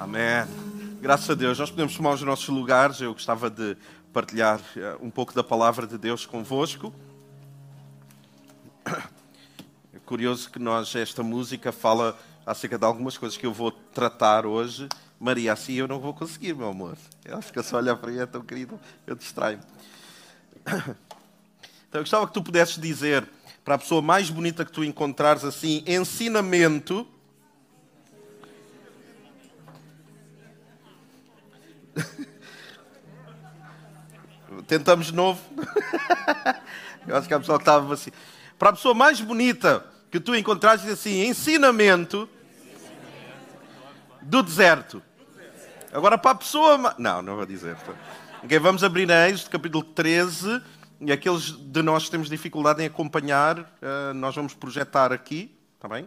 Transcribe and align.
Amém. 0.00 0.46
Graças 1.02 1.28
a 1.28 1.34
Deus. 1.34 1.58
Nós 1.58 1.68
podemos 1.68 1.94
tomar 1.94 2.14
os 2.14 2.22
nossos 2.22 2.48
lugares. 2.48 3.02
Eu 3.02 3.12
gostava 3.12 3.50
de 3.50 3.76
partilhar 4.14 4.58
eh, 4.74 4.96
um 4.98 5.10
pouco 5.10 5.34
da 5.34 5.44
palavra 5.44 5.86
de 5.86 5.98
Deus 5.98 6.24
convosco. 6.24 6.90
É 9.92 9.98
curioso 10.06 10.50
que 10.50 10.58
nós, 10.58 10.96
esta 10.96 11.22
música 11.22 11.70
fala 11.70 12.18
acerca 12.46 12.78
de 12.78 12.84
algumas 12.86 13.18
coisas 13.18 13.36
que 13.36 13.44
eu 13.44 13.52
vou 13.52 13.70
tratar 13.70 14.46
hoje. 14.46 14.88
Maria, 15.20 15.52
assim 15.52 15.74
eu 15.74 15.86
não 15.86 16.00
vou 16.00 16.14
conseguir, 16.14 16.54
meu 16.54 16.70
amor. 16.70 16.96
Ela 17.22 17.42
fica 17.42 17.62
só 17.62 17.76
a 17.76 17.80
olhar 17.80 17.96
para 17.96 18.10
mim, 18.10 18.20
é 18.20 18.24
tão 18.24 18.40
querido, 18.40 18.80
eu 19.06 19.14
distraio-me. 19.14 19.64
Então 21.90 21.98
eu 21.98 22.04
gostava 22.04 22.26
que 22.26 22.32
tu 22.32 22.42
pudesses 22.42 22.80
dizer 22.80 23.28
para 23.62 23.74
a 23.74 23.78
pessoa 23.78 24.00
mais 24.00 24.30
bonita 24.30 24.64
que 24.64 24.72
tu 24.72 24.82
encontrares 24.82 25.44
assim, 25.44 25.84
ensinamento. 25.86 27.06
Tentamos 34.66 35.06
de 35.06 35.14
novo. 35.14 35.40
Eu 37.06 37.16
acho 37.16 37.28
que 37.28 37.34
a 37.34 37.40
pessoa 37.40 37.58
que 37.58 37.62
estava 37.62 37.94
assim. 37.94 38.10
Para 38.58 38.70
a 38.70 38.72
pessoa 38.72 38.94
mais 38.94 39.20
bonita 39.20 39.84
que 40.10 40.20
tu 40.20 40.34
encontrares, 40.34 40.82
diz 40.82 40.92
assim: 40.92 41.26
ensinamento 41.26 42.28
do 44.22 44.42
deserto. 44.42 45.02
Agora, 45.92 46.18
para 46.18 46.32
a 46.32 46.34
pessoa. 46.34 46.94
Não, 46.98 47.22
não 47.22 47.36
vou 47.36 47.46
dizer. 47.46 47.76
Okay, 48.44 48.58
vamos 48.58 48.84
abrir 48.84 49.06
na 49.06 49.28
Êxodo, 49.28 49.50
capítulo 49.50 49.84
13. 49.84 50.62
E 51.00 51.10
aqueles 51.10 51.52
de 51.52 51.82
nós 51.82 52.04
que 52.04 52.10
temos 52.10 52.28
dificuldade 52.28 52.82
em 52.82 52.86
acompanhar, 52.86 53.58
uh, 53.58 54.14
nós 54.14 54.34
vamos 54.34 54.52
projetar 54.52 55.12
aqui, 55.12 55.56
está 55.74 55.88
bem? 55.88 56.06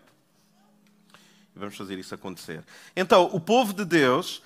Vamos 1.55 1.75
fazer 1.75 1.97
isso 1.97 2.13
acontecer. 2.13 2.63
Então, 2.95 3.27
o 3.33 3.39
povo 3.39 3.73
de 3.73 3.85
Deus, 3.85 4.43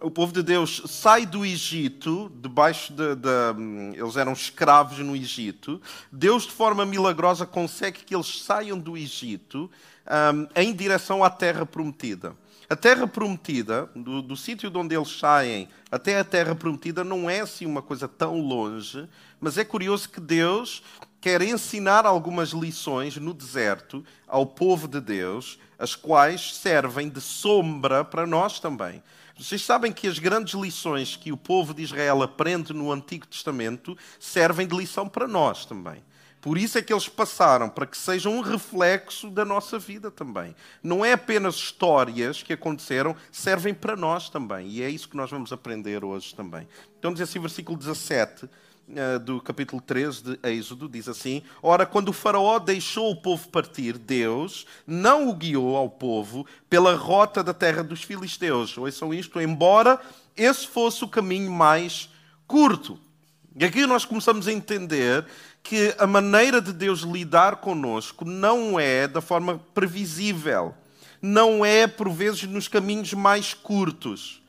o 0.00 0.10
povo 0.10 0.32
de 0.32 0.42
Deus 0.42 0.82
sai 0.86 1.26
do 1.26 1.44
Egito, 1.44 2.30
debaixo 2.36 2.92
de, 2.92 3.16
de, 3.16 3.98
eles 3.98 4.16
eram 4.16 4.32
escravos 4.32 4.98
no 4.98 5.16
Egito. 5.16 5.80
Deus, 6.10 6.44
de 6.44 6.52
forma 6.52 6.86
milagrosa, 6.86 7.44
consegue 7.44 8.04
que 8.04 8.14
eles 8.14 8.42
saiam 8.42 8.78
do 8.78 8.96
Egito 8.96 9.70
um, 10.06 10.46
em 10.54 10.72
direção 10.72 11.24
à 11.24 11.30
terra 11.30 11.66
prometida. 11.66 12.34
A 12.70 12.76
terra 12.76 13.06
prometida, 13.06 13.88
do, 13.96 14.20
do 14.20 14.36
sítio 14.36 14.70
de 14.70 14.76
onde 14.76 14.94
eles 14.94 15.18
saem 15.18 15.68
até 15.90 16.18
a 16.18 16.24
terra 16.24 16.54
prometida, 16.54 17.02
não 17.02 17.28
é 17.28 17.40
assim 17.40 17.64
uma 17.64 17.80
coisa 17.80 18.06
tão 18.06 18.40
longe, 18.40 19.08
mas 19.40 19.56
é 19.56 19.64
curioso 19.64 20.08
que 20.10 20.20
Deus 20.20 20.82
quer 21.20 21.42
ensinar 21.42 22.06
algumas 22.06 22.50
lições 22.50 23.16
no 23.16 23.34
deserto 23.34 24.04
ao 24.26 24.46
povo 24.46 24.86
de 24.86 25.00
Deus, 25.00 25.58
as 25.78 25.96
quais 25.96 26.56
servem 26.56 27.08
de 27.08 27.20
sombra 27.20 28.04
para 28.04 28.26
nós 28.26 28.60
também. 28.60 29.02
Vocês 29.38 29.64
sabem 29.64 29.92
que 29.92 30.08
as 30.08 30.18
grandes 30.18 30.54
lições 30.54 31.14
que 31.14 31.30
o 31.30 31.36
povo 31.36 31.72
de 31.72 31.82
Israel 31.82 32.22
aprende 32.22 32.72
no 32.72 32.90
Antigo 32.90 33.24
Testamento 33.24 33.96
servem 34.18 34.66
de 34.66 34.76
lição 34.76 35.08
para 35.08 35.28
nós 35.28 35.64
também. 35.64 36.02
Por 36.40 36.58
isso 36.58 36.76
é 36.76 36.82
que 36.82 36.92
eles 36.92 37.08
passaram, 37.08 37.68
para 37.68 37.86
que 37.86 37.96
sejam 37.96 38.36
um 38.36 38.40
reflexo 38.40 39.30
da 39.30 39.44
nossa 39.44 39.78
vida 39.78 40.10
também. 40.10 40.56
Não 40.82 41.04
é 41.04 41.12
apenas 41.12 41.54
histórias 41.54 42.42
que 42.42 42.52
aconteceram, 42.52 43.14
servem 43.30 43.74
para 43.74 43.96
nós 43.96 44.28
também. 44.28 44.68
E 44.68 44.82
é 44.82 44.90
isso 44.90 45.08
que 45.08 45.16
nós 45.16 45.30
vamos 45.30 45.52
aprender 45.52 46.04
hoje 46.04 46.34
também. 46.34 46.66
Então 46.98 47.12
diz 47.12 47.22
assim, 47.22 47.38
versículo 47.38 47.78
17 47.78 48.44
eh, 48.44 48.48
do 49.24 49.40
capítulo 49.40 49.82
13 49.82 50.22
de 50.22 50.38
Êxodo, 50.42 50.88
diz 50.88 51.08
assim: 51.08 51.42
Ora, 51.62 51.84
quando 51.84 52.08
o 52.08 52.12
Faraó 52.12 52.58
deixou 52.58 53.10
o 53.10 53.16
povo 53.16 53.48
partir, 53.48 53.98
Deus 53.98 54.66
não 54.86 55.28
o 55.28 55.34
guiou 55.34 55.76
ao 55.76 55.90
povo 55.90 56.46
pela 56.70 56.94
rota 56.94 57.44
da 57.44 57.52
terra 57.52 57.82
dos 57.84 58.02
filisteus. 58.02 58.76
Ouçam 58.78 59.12
isto, 59.12 59.40
embora 59.40 60.00
esse 60.36 60.66
fosse 60.66 61.04
o 61.04 61.08
caminho 61.08 61.52
mais 61.52 62.08
curto. 62.46 62.98
E 63.54 63.64
aqui 63.64 63.86
nós 63.86 64.04
começamos 64.04 64.48
a 64.48 64.52
entender 64.52 65.26
que 65.62 65.94
a 65.98 66.06
maneira 66.06 66.62
de 66.62 66.72
Deus 66.72 67.00
lidar 67.00 67.56
conosco 67.56 68.24
não 68.24 68.78
é 68.80 69.06
da 69.06 69.20
forma 69.20 69.60
previsível, 69.74 70.74
não 71.20 71.64
é 71.64 71.86
por 71.86 72.08
vezes 72.08 72.44
nos 72.44 72.68
caminhos 72.68 73.12
mais 73.12 73.52
curtos. 73.52 74.40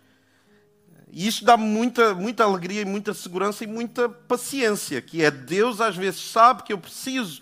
E 1.11 1.27
isto 1.27 1.43
dá 1.43 1.57
muita, 1.57 2.13
muita 2.13 2.43
alegria 2.43 2.81
e 2.81 2.85
muita 2.85 3.13
segurança 3.13 3.63
e 3.63 3.67
muita 3.67 4.07
paciência, 4.07 5.01
que 5.01 5.23
é 5.23 5.31
Deus 5.31 5.81
às 5.81 5.95
vezes 5.95 6.21
sabe 6.21 6.63
que 6.63 6.71
eu 6.71 6.77
preciso 6.77 7.41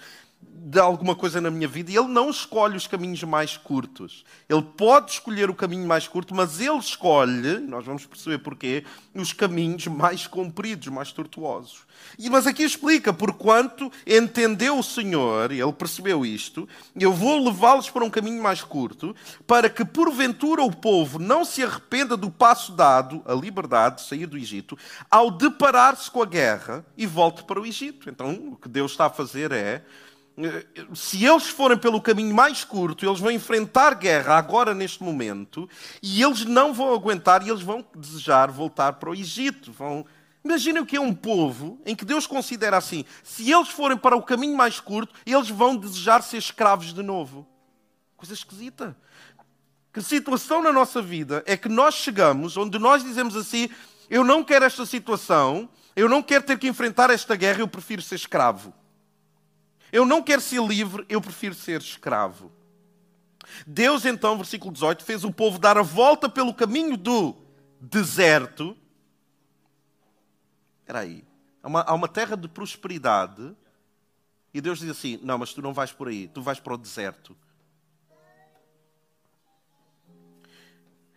de 0.68 0.80
alguma 0.80 1.16
coisa 1.16 1.40
na 1.40 1.50
minha 1.50 1.68
vida 1.68 1.90
e 1.90 1.96
ele 1.96 2.10
não 2.10 2.30
escolhe 2.30 2.76
os 2.76 2.88
caminhos 2.88 3.24
mais 3.24 3.56
curtos. 3.56 4.26
Ele 4.50 4.62
pode 4.62 5.12
escolher 5.12 5.50
o 5.50 5.56
caminho 5.56 5.88
mais 5.88 6.10
curto, 6.10 6.36
mas 6.36 6.60
ele 6.60 6.78
escolhe, 6.78 7.60
nós 7.60 7.86
vamos 7.86 8.06
perceber 8.06 8.40
porquê, 8.40 8.84
os 9.16 9.32
caminhos 9.32 9.88
mais 9.88 10.28
compridos, 10.28 10.90
mais 10.90 11.14
tortuosos. 11.14 11.88
E, 12.20 12.30
mas 12.30 12.46
aqui 12.46 12.64
explica, 12.64 13.14
porquanto 13.14 13.90
entendeu 14.06 14.78
o 14.78 14.84
Senhor, 14.84 15.54
ele 15.54 15.72
percebeu 15.72 16.26
isto, 16.26 16.68
eu 17.00 17.14
vou 17.14 17.46
levá-los 17.46 17.90
para 17.90 18.04
um 18.04 18.10
caminho 18.10 18.44
mais 18.44 18.62
curto, 18.62 19.16
para 19.48 19.70
que 19.70 19.86
porventura 19.86 20.64
o 20.64 20.76
povo 20.76 21.18
não 21.18 21.46
se 21.46 21.64
arrependa 21.64 22.18
do 22.18 22.30
passo 22.30 22.74
dado, 22.74 23.22
a 23.26 23.34
liberdade 23.34 24.02
de 24.02 24.10
sair 24.10 24.26
do 24.26 24.38
Egito, 24.38 24.78
ao 25.10 25.32
deparar-se 25.32 26.12
com 26.12 26.22
a 26.22 26.26
guerra 26.26 26.86
e 26.98 27.06
volte 27.06 27.46
para 27.46 27.62
o 27.62 27.66
Egito. 27.66 28.10
Então, 28.10 28.50
o 28.52 28.58
que 28.58 28.68
Deus 28.68 28.92
está 28.92 29.06
a 29.06 29.10
fazer 29.10 29.54
é 29.54 29.82
se 30.94 31.26
eles 31.26 31.48
forem 31.48 31.78
pelo 31.78 32.00
caminho 32.00 32.34
mais 32.34 32.64
curto, 32.64 33.06
eles 33.06 33.20
vão 33.20 33.32
enfrentar 33.32 33.96
guerra 33.96 34.38
agora, 34.38 34.74
neste 34.74 35.02
momento, 35.02 35.68
e 36.02 36.22
eles 36.22 36.46
não 36.46 36.74
vão 36.74 36.94
aguentar 36.94 37.46
e 37.46 37.50
eles 37.50 37.64
vão 37.64 37.84
desejar 37.96 38.52
voltar 38.52 38.94
para 38.94 39.10
o 39.10 39.16
Egito. 39.16 39.72
Vão... 39.72 40.06
Imaginem 40.46 40.84
o 40.84 40.86
que 40.86 40.96
é 40.96 41.02
um 41.02 41.14
povo 41.14 41.82
em 41.86 41.96
que 41.96 42.06
Deus 42.06 42.28
considera 42.28 42.78
assim: 42.78 43.04
se 43.24 43.52
eles 43.52 43.70
forem 43.70 43.98
para 43.98 44.16
o 44.16 44.22
caminho 44.22 44.56
mais 44.56 44.80
curto, 44.80 45.14
eles 45.26 45.50
vão 45.50 45.76
desejar 45.76 46.22
ser 46.22 46.38
escravos 46.38 46.94
de 46.94 47.02
novo. 47.02 47.48
Coisa 48.16 48.34
esquisita. 48.34 48.96
Que 49.92 50.02
situação 50.02 50.62
na 50.62 50.72
nossa 50.72 51.02
vida 51.02 51.44
é 51.48 51.58
que 51.58 51.68
nós 51.68 51.96
chegamos 51.96 52.56
onde 52.56 52.78
nós 52.78 53.04
dizemos 53.04 53.36
assim: 53.36 53.70
eu 54.08 54.24
não 54.24 54.44
quero 54.44 54.66
esta 54.66 54.86
situação, 54.86 55.68
eu 55.96 56.08
não 56.08 56.22
quero 56.22 56.46
ter 56.46 56.60
que 56.60 56.68
enfrentar 56.68 57.10
esta 57.10 57.36
guerra, 57.36 57.62
eu 57.62 57.68
prefiro 57.68 58.04
ser 58.04 58.16
escravo. 58.16 58.72
Eu 59.92 60.06
não 60.06 60.22
quero 60.22 60.42
ser 60.42 60.62
livre, 60.62 61.06
eu 61.08 61.22
prefiro 61.22 61.56
ser 61.56 61.80
escravo. 61.80 62.52
Deus, 63.66 64.06
então, 64.06 64.38
versículo 64.38 64.72
18, 64.72 65.04
fez 65.04 65.24
o 65.24 65.32
povo 65.32 65.58
dar 65.58 65.78
a 65.78 65.82
volta 65.82 66.30
pelo 66.30 66.54
caminho 66.54 66.98
do 66.98 67.36
deserto. 67.80 68.78
Espera 70.82 71.00
aí. 71.00 71.24
Há 71.64 71.68
uma, 71.68 71.82
há 71.82 71.94
uma 71.94 72.08
terra 72.08 72.36
de 72.36 72.48
prosperidade. 72.48 73.56
E 74.54 74.62
Deus 74.62 74.80
diz 74.80 74.90
assim: 74.90 75.20
Não, 75.22 75.38
mas 75.38 75.54
tu 75.54 75.62
não 75.62 75.74
vais 75.74 75.92
por 75.92 76.08
aí, 76.08 76.28
tu 76.28 76.42
vais 76.42 76.60
para 76.60 76.74
o 76.74 76.78
deserto. 76.78 77.36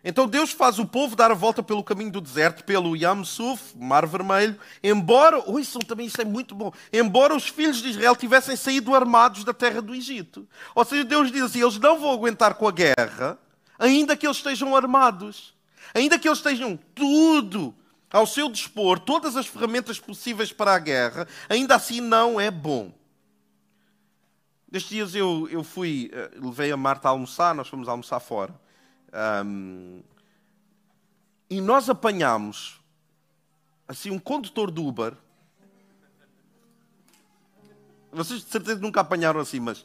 Então 0.02 0.26
Deus 0.26 0.50
faz 0.50 0.78
o 0.78 0.86
povo 0.86 1.14
dar 1.14 1.30
a 1.30 1.34
volta 1.34 1.62
pelo 1.62 1.84
caminho 1.84 2.10
do 2.10 2.20
deserto, 2.20 2.64
pelo 2.64 2.96
Yam 2.96 3.22
Suf, 3.22 3.76
Mar 3.76 4.06
Vermelho, 4.06 4.58
embora, 4.82 5.42
ouçam 5.46 5.80
também 5.82 6.06
isto 6.06 6.22
é 6.22 6.24
muito 6.24 6.54
bom, 6.54 6.72
embora 6.92 7.36
os 7.36 7.48
filhos 7.48 7.82
de 7.82 7.90
Israel 7.90 8.16
tivessem 8.16 8.56
saído 8.56 8.94
armados 8.94 9.44
da 9.44 9.52
terra 9.52 9.82
do 9.82 9.94
Egito. 9.94 10.48
Ou 10.74 10.84
seja, 10.84 11.04
Deus 11.04 11.30
diz 11.30 11.42
assim, 11.42 11.60
eles 11.60 11.78
não 11.78 11.98
vão 12.00 12.12
aguentar 12.12 12.54
com 12.54 12.66
a 12.66 12.72
guerra, 12.72 13.38
ainda 13.78 14.16
que 14.16 14.26
eles 14.26 14.38
estejam 14.38 14.74
armados, 14.74 15.54
ainda 15.94 16.18
que 16.18 16.26
eles 16.26 16.38
estejam 16.38 16.78
tudo 16.94 17.74
ao 18.10 18.26
seu 18.26 18.48
dispor, 18.48 18.98
todas 18.98 19.36
as 19.36 19.46
ferramentas 19.46 20.00
possíveis 20.00 20.50
para 20.50 20.74
a 20.74 20.78
guerra, 20.78 21.28
ainda 21.48 21.74
assim 21.74 22.00
não 22.00 22.40
é 22.40 22.50
bom. 22.50 22.90
Nestes 24.70 24.90
dias 24.90 25.14
eu, 25.14 25.48
eu 25.50 25.62
fui, 25.62 26.10
eh, 26.12 26.30
levei 26.36 26.72
a 26.72 26.76
Marta 26.76 27.08
a 27.08 27.10
almoçar, 27.10 27.54
nós 27.54 27.68
fomos 27.68 27.88
almoçar 27.88 28.20
fora. 28.20 28.54
Um, 29.12 30.02
e 31.48 31.60
nós 31.60 31.90
apanhamos 31.90 32.80
assim 33.88 34.10
um 34.10 34.18
condutor 34.18 34.70
do 34.70 34.86
Uber. 34.86 35.14
Vocês 38.12 38.44
de 38.44 38.50
certeza 38.50 38.80
nunca 38.80 39.00
apanharam 39.00 39.40
assim, 39.40 39.58
mas 39.58 39.84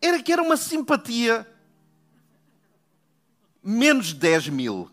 era 0.00 0.22
que 0.22 0.32
era 0.32 0.42
uma 0.42 0.56
simpatia 0.56 1.46
menos 3.62 4.12
10 4.12 4.48
mil. 4.50 4.90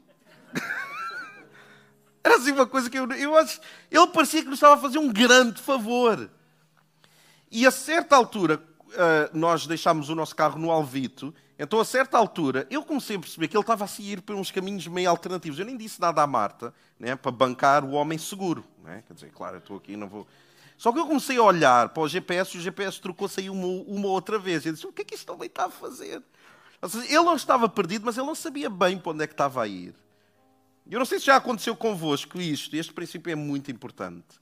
era 2.24 2.38
assim 2.38 2.52
uma 2.52 2.66
coisa 2.66 2.90
que 2.90 2.98
eu, 2.98 3.12
eu 3.12 3.38
acho. 3.38 3.60
Ele 3.92 4.08
parecia 4.08 4.42
que 4.42 4.48
nos 4.48 4.58
estava 4.58 4.76
a 4.76 4.82
fazer 4.82 4.98
um 4.98 5.12
grande 5.12 5.62
favor. 5.62 6.30
E 7.52 7.68
a 7.68 7.72
certa 7.72 8.16
altura, 8.16 8.64
uh, 8.80 9.38
nós 9.38 9.68
deixámos 9.68 10.10
o 10.10 10.16
nosso 10.16 10.36
carro 10.36 10.58
no 10.58 10.72
Alvito 10.72 11.34
então, 11.64 11.80
a 11.80 11.86
certa 11.86 12.18
altura, 12.18 12.66
eu 12.72 12.84
comecei 12.84 13.18
a 13.18 13.20
perceber 13.20 13.48
que 13.48 13.56
ele 13.56 13.62
estava 13.62 13.84
a 13.84 13.88
seguir 13.88 14.20
por 14.22 14.36
uns 14.36 14.50
caminhos 14.50 14.88
meio 14.88 15.08
alternativos. 15.08 15.60
Eu 15.60 15.66
nem 15.66 15.78
disse 15.78 16.02
nada 16.02 16.24
à 16.24 16.26
Marta, 16.26 16.74
né, 17.00 17.16
para 17.16 17.32
bancar 17.32 17.86
o 17.86 17.92
homem 17.92 18.18
seguro. 18.18 18.66
Né? 18.84 19.04
Quer 19.06 19.14
dizer, 19.14 19.32
claro, 19.32 19.58
eu 19.58 19.60
estou 19.60 19.78
aqui, 19.78 19.96
não 19.96 20.08
vou. 20.08 20.26
Só 20.76 20.92
que 20.92 20.98
eu 20.98 21.06
comecei 21.06 21.38
a 21.38 21.44
olhar 21.44 21.90
para 21.90 22.02
o 22.02 22.08
GPS 22.08 22.58
e 22.58 22.60
o 22.60 22.64
GPS 22.64 23.00
trocou-se 23.00 23.40
aí 23.40 23.48
uma, 23.48 23.68
uma 23.86 24.08
outra 24.08 24.40
vez. 24.40 24.66
Eu 24.66 24.74
disse: 24.74 24.88
o 24.88 24.92
que 24.92 25.04
é 25.04 25.06
que 25.06 25.14
este 25.14 25.30
homem 25.30 25.46
está 25.46 25.66
a 25.66 25.70
fazer? 25.70 26.24
Seja, 26.90 27.06
ele 27.06 27.24
não 27.24 27.36
estava 27.36 27.70
perdido, 27.70 28.08
mas 28.08 28.18
ele 28.18 28.26
não 28.26 28.34
sabia 28.34 28.68
bem 28.68 28.98
para 28.98 29.12
onde 29.12 29.24
é 29.24 29.28
que 29.28 29.34
estava 29.34 29.62
a 29.62 29.68
ir. 29.68 29.94
Eu 30.90 30.98
não 30.98 31.06
sei 31.06 31.20
se 31.20 31.28
já 31.28 31.36
aconteceu 31.36 31.76
convosco 31.76 32.42
isto, 32.42 32.76
este 32.76 32.92
princípio 32.92 33.32
é 33.32 33.36
muito 33.36 33.70
importante. 33.70 34.42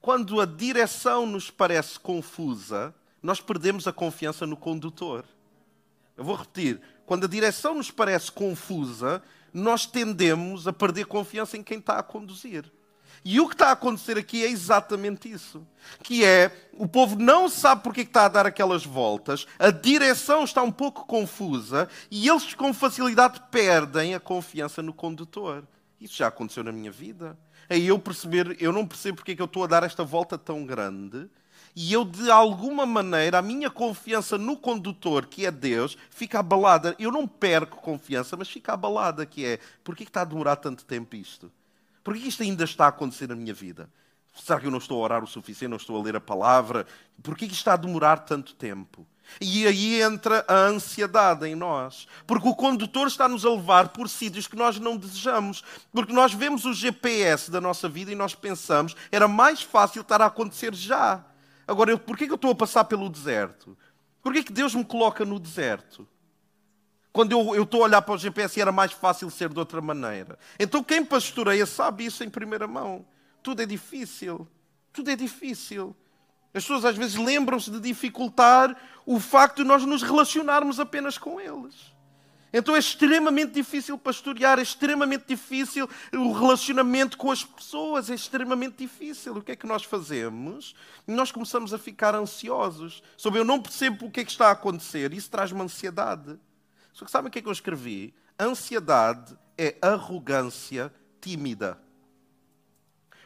Quando 0.00 0.40
a 0.40 0.44
direção 0.44 1.24
nos 1.24 1.52
parece 1.52 2.00
confusa, 2.00 2.92
nós 3.22 3.40
perdemos 3.40 3.86
a 3.86 3.92
confiança 3.92 4.44
no 4.44 4.56
condutor. 4.56 5.24
Eu 6.18 6.24
vou 6.24 6.34
repetir. 6.34 6.80
Quando 7.06 7.24
a 7.24 7.28
direção 7.28 7.76
nos 7.76 7.92
parece 7.92 8.32
confusa, 8.32 9.22
nós 9.54 9.86
tendemos 9.86 10.66
a 10.66 10.72
perder 10.72 11.06
confiança 11.06 11.56
em 11.56 11.62
quem 11.62 11.78
está 11.78 11.96
a 11.96 12.02
conduzir. 12.02 12.64
E 13.24 13.40
o 13.40 13.46
que 13.48 13.54
está 13.54 13.68
a 13.68 13.72
acontecer 13.72 14.18
aqui 14.18 14.44
é 14.44 14.50
exatamente 14.50 15.30
isso. 15.30 15.64
Que 16.02 16.24
é, 16.24 16.50
o 16.72 16.88
povo 16.88 17.16
não 17.16 17.48
sabe 17.48 17.84
porque 17.84 18.00
está 18.00 18.24
a 18.24 18.28
dar 18.28 18.46
aquelas 18.46 18.84
voltas, 18.84 19.46
a 19.58 19.70
direção 19.70 20.42
está 20.42 20.60
um 20.62 20.72
pouco 20.72 21.06
confusa 21.06 21.88
e 22.10 22.28
eles 22.28 22.52
com 22.52 22.74
facilidade 22.74 23.40
perdem 23.50 24.14
a 24.14 24.20
confiança 24.20 24.82
no 24.82 24.92
condutor. 24.92 25.64
Isso 26.00 26.16
já 26.16 26.26
aconteceu 26.26 26.64
na 26.64 26.72
minha 26.72 26.90
vida. 26.90 27.38
Aí 27.70 27.86
eu 27.86 27.98
perceber, 27.98 28.56
eu 28.60 28.72
não 28.72 28.86
percebo 28.86 29.16
porque 29.16 29.32
é 29.32 29.36
que 29.36 29.42
eu 29.42 29.46
estou 29.46 29.62
a 29.62 29.68
dar 29.68 29.84
esta 29.84 30.02
volta 30.02 30.36
tão 30.36 30.64
grande 30.64 31.28
e 31.80 31.92
eu, 31.92 32.04
de 32.04 32.28
alguma 32.28 32.84
maneira, 32.84 33.38
a 33.38 33.42
minha 33.42 33.70
confiança 33.70 34.36
no 34.36 34.56
condutor, 34.56 35.26
que 35.26 35.46
é 35.46 35.50
Deus, 35.52 35.96
fica 36.10 36.40
abalada. 36.40 36.96
Eu 36.98 37.12
não 37.12 37.24
perco 37.24 37.80
confiança, 37.80 38.36
mas 38.36 38.48
fica 38.48 38.72
abalada, 38.72 39.24
que 39.24 39.44
é, 39.44 39.60
porquê 39.84 40.04
que 40.04 40.10
está 40.10 40.22
a 40.22 40.24
demorar 40.24 40.56
tanto 40.56 40.84
tempo 40.84 41.14
isto? 41.14 41.52
Porquê 42.02 42.18
que 42.18 42.28
isto 42.30 42.42
ainda 42.42 42.64
está 42.64 42.86
a 42.86 42.88
acontecer 42.88 43.28
na 43.28 43.36
minha 43.36 43.54
vida? 43.54 43.88
Será 44.34 44.58
que 44.58 44.66
eu 44.66 44.72
não 44.72 44.78
estou 44.78 44.98
a 44.98 45.04
orar 45.04 45.22
o 45.22 45.26
suficiente, 45.28 45.70
não 45.70 45.76
estou 45.76 45.96
a 45.96 46.02
ler 46.02 46.16
a 46.16 46.20
palavra? 46.20 46.84
Porquê 47.22 47.46
que 47.46 47.52
isto 47.52 47.60
está 47.60 47.74
a 47.74 47.76
demorar 47.76 48.16
tanto 48.24 48.56
tempo? 48.56 49.06
E 49.40 49.64
aí 49.64 50.02
entra 50.02 50.44
a 50.48 50.56
ansiedade 50.66 51.46
em 51.46 51.54
nós. 51.54 52.08
Porque 52.26 52.48
o 52.48 52.56
condutor 52.56 53.06
está-nos 53.06 53.46
a 53.46 53.50
levar 53.50 53.90
por 53.90 54.08
sítios 54.08 54.48
que 54.48 54.56
nós 54.56 54.80
não 54.80 54.96
desejamos. 54.96 55.62
Porque 55.92 56.12
nós 56.12 56.34
vemos 56.34 56.64
o 56.64 56.74
GPS 56.74 57.52
da 57.52 57.60
nossa 57.60 57.88
vida 57.88 58.10
e 58.10 58.16
nós 58.16 58.34
pensamos 58.34 58.96
era 59.12 59.28
mais 59.28 59.62
fácil 59.62 60.02
estar 60.02 60.20
a 60.20 60.26
acontecer 60.26 60.74
já. 60.74 61.24
Agora, 61.68 61.90
eu, 61.90 61.98
porquê 61.98 62.24
que 62.24 62.32
eu 62.32 62.36
estou 62.36 62.50
a 62.50 62.54
passar 62.54 62.84
pelo 62.84 63.10
deserto? 63.10 63.76
Porquê 64.22 64.42
que 64.42 64.52
Deus 64.52 64.74
me 64.74 64.82
coloca 64.82 65.22
no 65.22 65.38
deserto? 65.38 66.08
Quando 67.12 67.32
eu, 67.32 67.54
eu 67.54 67.64
estou 67.64 67.82
a 67.82 67.84
olhar 67.84 68.00
para 68.00 68.14
o 68.14 68.18
GPS 68.18 68.58
era 68.58 68.72
mais 68.72 68.92
fácil 68.92 69.30
ser 69.30 69.50
de 69.50 69.58
outra 69.58 69.82
maneira. 69.82 70.38
Então 70.58 70.82
quem 70.82 71.04
pastoreia 71.04 71.66
sabe 71.66 72.06
isso 72.06 72.24
em 72.24 72.30
primeira 72.30 72.66
mão. 72.66 73.04
Tudo 73.42 73.60
é 73.60 73.66
difícil. 73.66 74.48
Tudo 74.94 75.10
é 75.10 75.16
difícil. 75.16 75.94
As 76.54 76.64
pessoas 76.64 76.86
às 76.86 76.96
vezes 76.96 77.16
lembram-se 77.16 77.70
de 77.70 77.80
dificultar 77.80 78.74
o 79.04 79.20
facto 79.20 79.58
de 79.58 79.64
nós 79.64 79.84
nos 79.84 80.02
relacionarmos 80.02 80.80
apenas 80.80 81.18
com 81.18 81.38
eles. 81.38 81.74
Então 82.52 82.74
é 82.74 82.78
extremamente 82.78 83.52
difícil 83.52 83.98
pastorear, 83.98 84.58
é 84.58 84.62
extremamente 84.62 85.26
difícil 85.28 85.88
o 86.12 86.32
relacionamento 86.32 87.18
com 87.18 87.30
as 87.30 87.44
pessoas, 87.44 88.08
é 88.08 88.14
extremamente 88.14 88.78
difícil. 88.78 89.36
O 89.36 89.42
que 89.42 89.52
é 89.52 89.56
que 89.56 89.66
nós 89.66 89.84
fazemos? 89.84 90.74
Nós 91.06 91.30
começamos 91.30 91.74
a 91.74 91.78
ficar 91.78 92.14
ansiosos. 92.14 93.02
Sobre 93.16 93.40
eu 93.40 93.44
não 93.44 93.60
percebo 93.60 94.06
o 94.06 94.10
que 94.10 94.20
é 94.20 94.24
que 94.24 94.30
está 94.30 94.48
a 94.48 94.52
acontecer, 94.52 95.12
isso 95.12 95.30
traz-me 95.30 95.60
ansiedade. 95.60 96.38
Só 96.92 97.04
que 97.04 97.10
sabem 97.10 97.28
o 97.28 97.30
que 97.30 97.38
é 97.38 97.42
que 97.42 97.48
eu 97.48 97.52
escrevi? 97.52 98.14
Ansiedade 98.40 99.36
é 99.56 99.76
arrogância 99.82 100.92
tímida. 101.20 101.78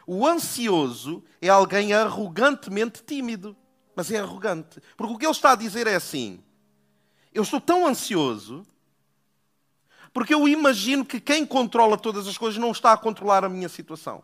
O 0.05 0.27
ansioso 0.27 1.23
é 1.41 1.47
alguém 1.47 1.93
arrogantemente 1.93 3.01
tímido, 3.03 3.55
mas 3.95 4.11
é 4.11 4.19
arrogante. 4.19 4.81
Porque 4.97 5.13
o 5.13 5.17
que 5.17 5.25
ele 5.25 5.31
está 5.31 5.53
a 5.53 5.55
dizer 5.55 5.87
é 5.87 5.95
assim: 5.95 6.43
eu 7.33 7.43
estou 7.43 7.61
tão 7.61 7.87
ansioso 7.87 8.65
porque 10.13 10.33
eu 10.33 10.47
imagino 10.47 11.03
que 11.03 11.19
quem 11.19 11.45
controla 11.45 11.97
todas 11.97 12.27
as 12.27 12.37
coisas 12.37 12.59
não 12.59 12.71
está 12.71 12.93
a 12.93 12.97
controlar 12.97 13.43
a 13.43 13.49
minha 13.49 13.67
situação. 13.67 14.23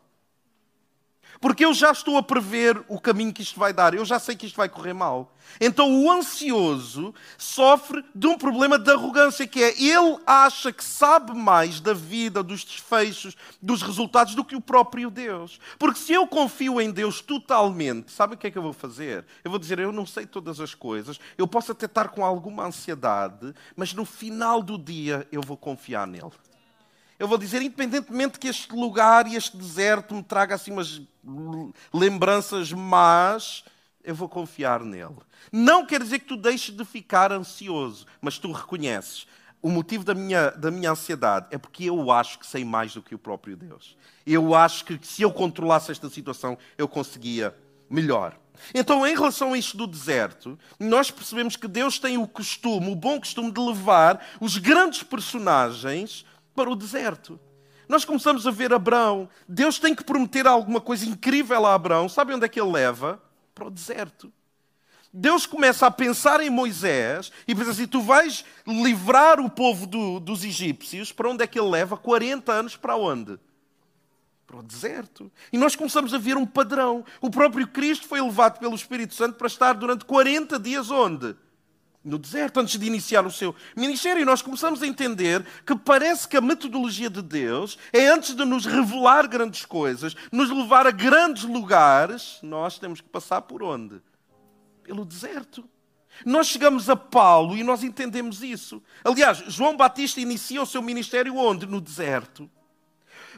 Porque 1.40 1.64
eu 1.64 1.74
já 1.74 1.92
estou 1.92 2.18
a 2.18 2.24
prever 2.24 2.84
o 2.88 3.00
caminho 3.00 3.34
que 3.34 3.42
isto 3.42 3.60
vai 3.60 3.72
dar, 3.72 3.94
eu 3.94 4.04
já 4.04 4.20
sei 4.20 4.36
que 4.36 4.46
isto 4.46 4.58
vai 4.58 4.68
correr 4.68 4.94
mal. 4.94 5.34
Então 5.60 6.04
o 6.04 6.12
ansioso 6.12 7.14
sofre 7.38 8.04
de 8.14 8.28
um 8.28 8.38
problema 8.38 8.78
de 8.78 8.92
arrogância, 8.92 9.48
que 9.48 9.64
é 9.64 9.82
ele 9.82 10.18
acha 10.26 10.72
que 10.72 10.84
sabe 10.84 11.34
mais 11.34 11.80
da 11.80 11.94
vida, 11.94 12.44
dos 12.44 12.64
desfechos, 12.64 13.36
dos 13.62 13.82
resultados 13.82 14.36
do 14.36 14.44
que 14.44 14.56
o 14.56 14.62
próprio 14.62 15.10
Deus. 15.10 15.60
Porque 15.78 16.00
se 16.00 16.14
eu 16.14 16.28
confio 16.28 16.80
em 16.80 16.92
Deus 16.92 17.22
totalmente, 17.22 18.12
sabe 18.12 18.36
o 18.36 18.38
que 18.38 18.48
é 18.48 18.52
que 18.52 18.58
eu 18.58 18.64
vou 18.64 18.74
fazer? 18.74 19.26
Eu 19.44 19.50
vou 19.50 19.60
dizer, 19.60 19.80
eu 19.80 19.92
não 19.92 20.06
sei 20.06 20.26
todas 20.26 20.60
as 20.60 20.76
coisas, 20.76 21.20
eu 21.38 21.48
posso 21.48 21.72
até 21.72 21.86
estar 21.86 22.10
com 22.10 22.24
alguma 22.24 22.66
ansiedade, 22.66 23.54
mas 23.76 23.94
no 23.94 24.06
final 24.06 24.62
do 24.62 24.78
dia 24.78 25.28
eu 25.32 25.42
vou 25.42 25.58
confiar 25.58 26.06
nele 26.06 26.32
eu 27.20 27.28
vou 27.28 27.38
dizer, 27.38 27.62
independentemente 27.62 28.40
que 28.40 28.48
este 28.48 28.74
lugar 28.74 29.28
e 29.28 29.36
este 29.36 29.58
deserto 29.58 30.16
me 30.16 30.24
traga 30.24 30.56
assim 30.56 30.72
umas 30.72 31.02
lembranças 31.94 32.72
más, 32.72 33.66
eu 34.02 34.16
vou 34.16 34.30
confiar 34.30 34.86
nele. 34.86 35.18
Não 35.52 35.86
quer 35.86 36.02
dizer 36.02 36.20
que 36.20 36.28
tu 36.28 36.38
deixes 36.38 36.74
de 36.74 36.86
ficar 36.86 37.32
ansioso, 37.34 38.06
mas 38.22 38.38
tu 38.38 38.52
reconheces. 38.54 39.28
O 39.62 39.70
motivo 39.70 40.06
da 40.06 40.16
minha, 40.16 40.52
da 40.52 40.72
minha 40.72 40.92
ansiedade 40.92 41.48
é 41.52 41.58
porque 41.58 41.84
eu 41.84 42.10
acho 42.10 42.40
que 42.40 42.48
sei 42.48 42.64
mais 42.64 42.94
do 42.94 43.02
que 43.02 43.14
o 43.14 43.20
próprio 43.20 43.58
Deus. 43.58 43.98
Eu 44.26 44.56
acho 44.56 44.86
que 44.86 44.98
se 45.06 45.22
eu 45.22 45.34
controlasse 45.34 45.92
esta 45.92 46.10
situação, 46.10 46.58
eu 46.78 46.88
conseguia 46.88 47.54
melhor. 47.90 48.40
Então, 48.74 49.06
em 49.06 49.14
relação 49.14 49.54
a 49.54 49.58
isto 49.58 49.76
do 49.76 49.88
deserto, 49.88 50.58
nós 50.80 51.12
percebemos 51.12 51.58
que 51.58 51.68
Deus 51.68 52.00
tem 52.00 52.18
o 52.18 52.28
costume, 52.28 52.92
o 52.92 52.96
bom 52.96 53.20
costume 53.20 53.52
de 53.52 53.60
levar 53.60 54.26
os 54.40 54.58
grandes 54.58 55.04
personagens 55.04 56.26
para 56.60 56.70
o 56.70 56.76
deserto. 56.76 57.40
Nós 57.88 58.04
começamos 58.04 58.46
a 58.46 58.52
ver 58.52 58.74
Abraão. 58.74 59.30
Deus 59.48 59.80
tem 59.80 59.96
que 59.96 60.04
prometer 60.04 60.46
alguma 60.46 60.82
coisa 60.82 61.06
incrível 61.06 61.66
a 61.66 61.74
Abraão. 61.74 62.10
Sabe 62.10 62.34
onde 62.34 62.44
é 62.46 62.50
que 62.50 62.60
ele 62.60 62.70
leva? 62.70 63.18
Para 63.56 63.68
o 63.68 63.72
deserto. 63.72 64.30
Deus 65.14 65.46
começa 65.46 65.88
a 65.88 65.92
pensar 65.92 66.42
em 66.42 66.50
Moisés 66.50 67.32
e 67.48 67.56
pensa 67.56 67.72
assim: 67.72 67.88
tu 67.88 68.02
vais 68.02 68.44
livrar 68.68 69.40
o 69.40 69.50
povo 69.50 69.88
do, 69.88 70.20
dos 70.20 70.44
egípcios. 70.44 71.14
Para 71.14 71.30
onde 71.30 71.46
é 71.46 71.48
que 71.48 71.58
ele 71.58 71.70
leva? 71.70 71.96
40 71.96 72.52
anos 72.52 72.76
para 72.76 72.98
onde? 72.98 73.40
Para 74.46 74.58
o 74.58 74.64
deserto. 74.64 75.32
E 75.54 75.58
nós 75.58 75.78
começamos 75.78 76.14
a 76.14 76.18
ver 76.18 76.36
um 76.36 76.46
padrão. 76.46 77.06
O 77.22 77.30
próprio 77.30 77.70
Cristo 77.70 78.06
foi 78.06 78.20
levado 78.20 78.60
pelo 78.60 78.76
Espírito 78.76 79.14
Santo 79.14 79.38
para 79.38 79.48
estar 79.48 79.72
durante 79.72 80.04
40 80.04 80.60
dias 80.60 80.92
onde? 80.92 81.38
No 82.04 82.18
deserto, 82.18 82.60
antes 82.60 82.80
de 82.80 82.86
iniciar 82.86 83.26
o 83.26 83.32
seu 83.32 83.54
ministério. 83.76 84.26
Nós 84.26 84.42
começamos 84.42 84.82
a 84.82 84.88
entender 84.88 85.46
que 85.66 85.76
parece 85.76 86.28
que 86.28 86.38
a 86.38 86.42
metodologia 86.42 87.10
de 87.10 87.22
Deus 87.22 87.78
é 87.92 88.08
antes 88.08 88.34
de 88.34 88.46
nos 88.46 88.66
revelar 88.66 89.28
grandes 89.28 89.66
coisas, 89.66 90.16
nos 90.32 90.50
levar 90.50 90.88
a 90.88 90.92
grandes 90.92 91.44
lugares, 91.44 92.40
nós 92.42 92.80
temos 92.80 93.02
que 93.02 93.10
passar 93.10 93.42
por 93.42 93.62
onde? 93.62 94.02
Pelo 94.84 95.04
deserto. 95.04 95.68
Nós 96.26 96.48
chegamos 96.48 96.90
a 96.90 96.96
Paulo 96.96 97.56
e 97.56 97.64
nós 97.64 97.84
entendemos 97.84 98.42
isso. 98.42 98.82
Aliás, 99.04 99.44
João 99.48 99.78
Batista 99.78 100.20
inicia 100.20 100.62
o 100.62 100.66
seu 100.66 100.82
ministério 100.82 101.36
onde? 101.36 101.66
No 101.66 101.80
deserto. 101.80 102.50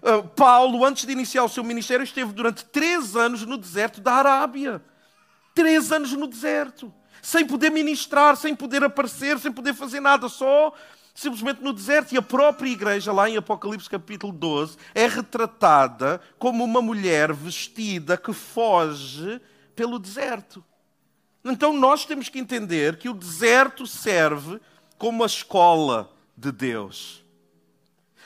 Uh, 0.02 0.28
Paulo, 0.30 0.84
antes 0.84 1.06
de 1.06 1.12
iniciar 1.12 1.44
o 1.44 1.50
seu 1.50 1.64
ministério, 1.64 2.04
esteve 2.04 2.32
durante 2.34 2.66
três 2.66 3.16
anos 3.16 3.46
no 3.46 3.58
deserto 3.58 4.02
da 4.02 4.14
Arábia. 4.14 4.84
Três 5.54 5.92
anos 5.92 6.14
no 6.14 6.26
deserto 6.26 6.92
sem 7.22 7.46
poder 7.46 7.70
ministrar, 7.70 8.36
sem 8.36 8.56
poder 8.56 8.84
aparecer, 8.84 9.38
sem 9.40 9.52
poder 9.52 9.74
fazer 9.74 10.00
nada, 10.00 10.28
só 10.28 10.74
simplesmente 11.14 11.62
no 11.62 11.74
deserto. 11.74 12.14
E 12.14 12.18
a 12.18 12.22
própria 12.22 12.70
igreja, 12.70 13.12
lá 13.12 13.30
em 13.30 13.38
Apocalipse 13.38 13.90
capítulo 13.90 14.34
12, 14.34 14.78
é 14.96 15.08
retratada 15.08 16.22
como 16.40 16.64
uma 16.64 16.82
mulher 16.82 17.34
vestida 17.34 18.18
que 18.18 18.34
foge 18.34 19.42
pelo 19.76 20.00
deserto. 20.00 20.64
Então 21.44 21.74
nós 21.74 22.06
temos 22.06 22.30
que 22.30 22.40
entender 22.40 22.98
que 22.98 23.10
o 23.10 23.14
deserto 23.14 23.88
serve 23.88 24.60
como 24.98 25.24
a 25.24 25.26
escola 25.26 26.12
de 26.38 26.52
Deus. 26.52 27.22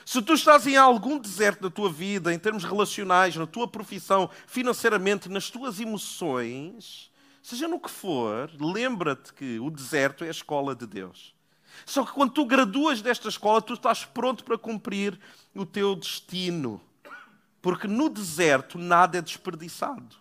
Se 0.04 0.22
tu 0.22 0.34
estás 0.34 0.66
em 0.66 0.76
algum 0.76 1.18
deserto 1.18 1.62
da 1.62 1.70
tua 1.70 1.90
vida, 1.90 2.32
em 2.32 2.38
termos 2.38 2.62
relacionais, 2.62 3.34
na 3.34 3.46
tua 3.46 3.66
profissão, 3.66 4.30
financeiramente, 4.46 5.28
nas 5.28 5.50
tuas 5.50 5.80
emoções, 5.80 7.10
Seja 7.46 7.68
no 7.68 7.78
que 7.78 7.88
for, 7.88 8.50
lembra-te 8.58 9.32
que 9.32 9.60
o 9.60 9.70
deserto 9.70 10.24
é 10.24 10.26
a 10.26 10.32
escola 10.32 10.74
de 10.74 10.84
Deus. 10.84 11.32
Só 11.84 12.04
que 12.04 12.10
quando 12.10 12.32
tu 12.32 12.44
graduas 12.44 13.00
desta 13.00 13.28
escola, 13.28 13.62
tu 13.62 13.74
estás 13.74 14.04
pronto 14.04 14.42
para 14.42 14.58
cumprir 14.58 15.16
o 15.54 15.64
teu 15.64 15.94
destino. 15.94 16.80
Porque 17.62 17.86
no 17.86 18.08
deserto 18.08 18.78
nada 18.78 19.18
é 19.18 19.22
desperdiçado. 19.22 20.16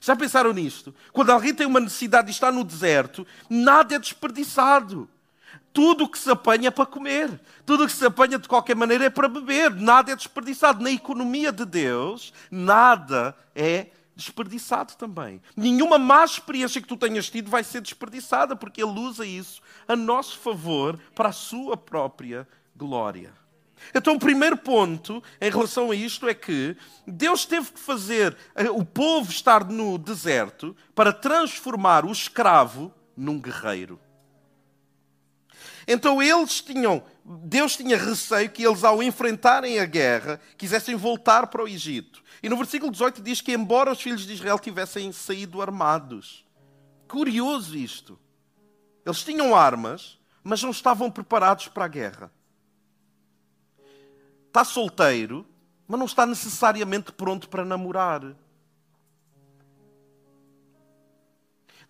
Já 0.00 0.14
pensaram 0.14 0.52
nisto? 0.52 0.94
Quando 1.12 1.30
alguém 1.30 1.52
tem 1.52 1.66
uma 1.66 1.80
necessidade 1.80 2.28
e 2.28 2.30
está 2.30 2.52
no 2.52 2.62
deserto, 2.62 3.26
nada 3.50 3.96
é 3.96 3.98
desperdiçado. 3.98 5.10
Tudo 5.72 6.04
o 6.04 6.08
que 6.08 6.16
se 6.16 6.30
apanha 6.30 6.68
é 6.68 6.70
para 6.70 6.86
comer. 6.86 7.40
Tudo 7.66 7.82
o 7.82 7.86
que 7.88 7.92
se 7.92 8.06
apanha 8.06 8.38
de 8.38 8.46
qualquer 8.46 8.76
maneira 8.76 9.06
é 9.06 9.10
para 9.10 9.26
beber. 9.26 9.74
Nada 9.74 10.12
é 10.12 10.14
desperdiçado. 10.14 10.80
Na 10.80 10.92
economia 10.92 11.50
de 11.50 11.64
Deus, 11.64 12.32
nada 12.52 13.36
é 13.52 13.78
desperdiçado 13.78 14.01
também. 14.96 15.40
Nenhuma 15.56 15.98
má 15.98 16.24
experiência 16.24 16.80
que 16.80 16.88
tu 16.88 16.96
tenhas 16.96 17.30
tido 17.30 17.50
vai 17.50 17.64
ser 17.64 17.80
desperdiçada, 17.80 18.54
porque 18.54 18.82
Ele 18.82 18.98
usa 18.98 19.26
isso 19.26 19.60
a 19.88 19.96
nosso 19.96 20.38
favor 20.38 20.98
para 21.14 21.30
a 21.30 21.32
sua 21.32 21.76
própria 21.76 22.46
glória. 22.76 23.32
Então, 23.94 24.14
o 24.14 24.18
primeiro 24.18 24.56
ponto 24.56 25.22
em 25.40 25.50
relação 25.50 25.90
a 25.90 25.94
isto 25.94 26.28
é 26.28 26.34
que 26.34 26.76
Deus 27.06 27.44
teve 27.44 27.72
que 27.72 27.80
fazer 27.80 28.36
eh, 28.54 28.70
o 28.70 28.84
povo 28.84 29.30
estar 29.30 29.64
no 29.64 29.98
deserto 29.98 30.76
para 30.94 31.12
transformar 31.12 32.04
o 32.04 32.12
escravo 32.12 32.92
num 33.16 33.40
guerreiro. 33.40 33.98
Então 35.86 36.22
eles 36.22 36.60
tinham, 36.60 37.02
Deus 37.24 37.76
tinha 37.76 37.96
receio 37.96 38.50
que 38.50 38.64
eles, 38.64 38.84
ao 38.84 39.02
enfrentarem 39.02 39.78
a 39.78 39.84
guerra, 39.84 40.40
quisessem 40.56 40.94
voltar 40.94 41.46
para 41.48 41.62
o 41.62 41.68
Egito. 41.68 42.22
E 42.42 42.48
no 42.48 42.56
versículo 42.56 42.90
18 42.90 43.22
diz 43.22 43.40
que, 43.40 43.52
embora 43.52 43.92
os 43.92 44.00
filhos 44.00 44.26
de 44.26 44.32
Israel 44.32 44.58
tivessem 44.58 45.10
saído 45.12 45.62
armados. 45.62 46.44
Curioso 47.08 47.76
isto. 47.76 48.18
Eles 49.04 49.22
tinham 49.22 49.54
armas, 49.54 50.18
mas 50.42 50.62
não 50.62 50.70
estavam 50.70 51.10
preparados 51.10 51.68
para 51.68 51.84
a 51.84 51.88
guerra 51.88 52.32
está 54.52 54.64
solteiro, 54.66 55.46
mas 55.88 55.98
não 55.98 56.04
está 56.04 56.26
necessariamente 56.26 57.10
pronto 57.10 57.48
para 57.48 57.64
namorar. 57.64 58.36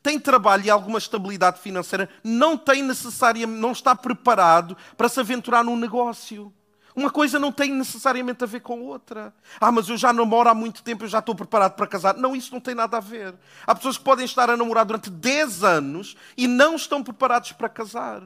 Tem 0.03 0.19
trabalho 0.19 0.65
e 0.65 0.71
alguma 0.71 0.99
estabilidade 0.99 1.61
financeira, 1.61 2.09
não 2.25 2.57
tem 2.57 2.83
necessariamente, 2.83 3.61
não 3.61 3.73
está 3.73 3.95
preparado 3.95 4.77
para 4.97 5.09
se 5.09 5.21
aventurar 5.21 5.63
num 5.63 5.77
negócio. 5.77 6.53
Uma 6.95 7.11
coisa 7.11 7.39
não 7.39 7.51
tem 7.51 7.73
necessariamente 7.73 8.45
a 8.45 8.47
ver 8.47 8.61
com 8.61 8.83
outra. 8.83 9.33
Ah, 9.61 9.73
mas 9.73 9.89
eu 9.89 9.97
já 9.97 10.13
namoro 10.13 10.49
há 10.49 10.55
muito 10.55 10.83
tempo, 10.83 11.05
eu 11.05 11.09
já 11.09 11.21
estou 11.21 11.35
preparado 11.35 11.75
para 11.75 11.87
casar. 11.87 12.17
Não, 12.17 12.37
isso 12.37 12.53
não 12.53 12.61
tem 12.61 12.75
nada 12.75 12.99
a 12.99 13.01
ver. 13.01 13.35
Há 13.67 13.75
pessoas 13.75 13.97
que 13.97 14.05
podem 14.05 14.27
estar 14.27 14.51
a 14.51 14.57
namorar 14.57 14.85
durante 14.85 15.09
10 15.09 15.65
anos 15.65 16.17
e 16.37 16.47
não 16.47 16.75
estão 16.77 17.03
preparados 17.03 17.53
para 17.53 17.69
casar. 17.69 18.23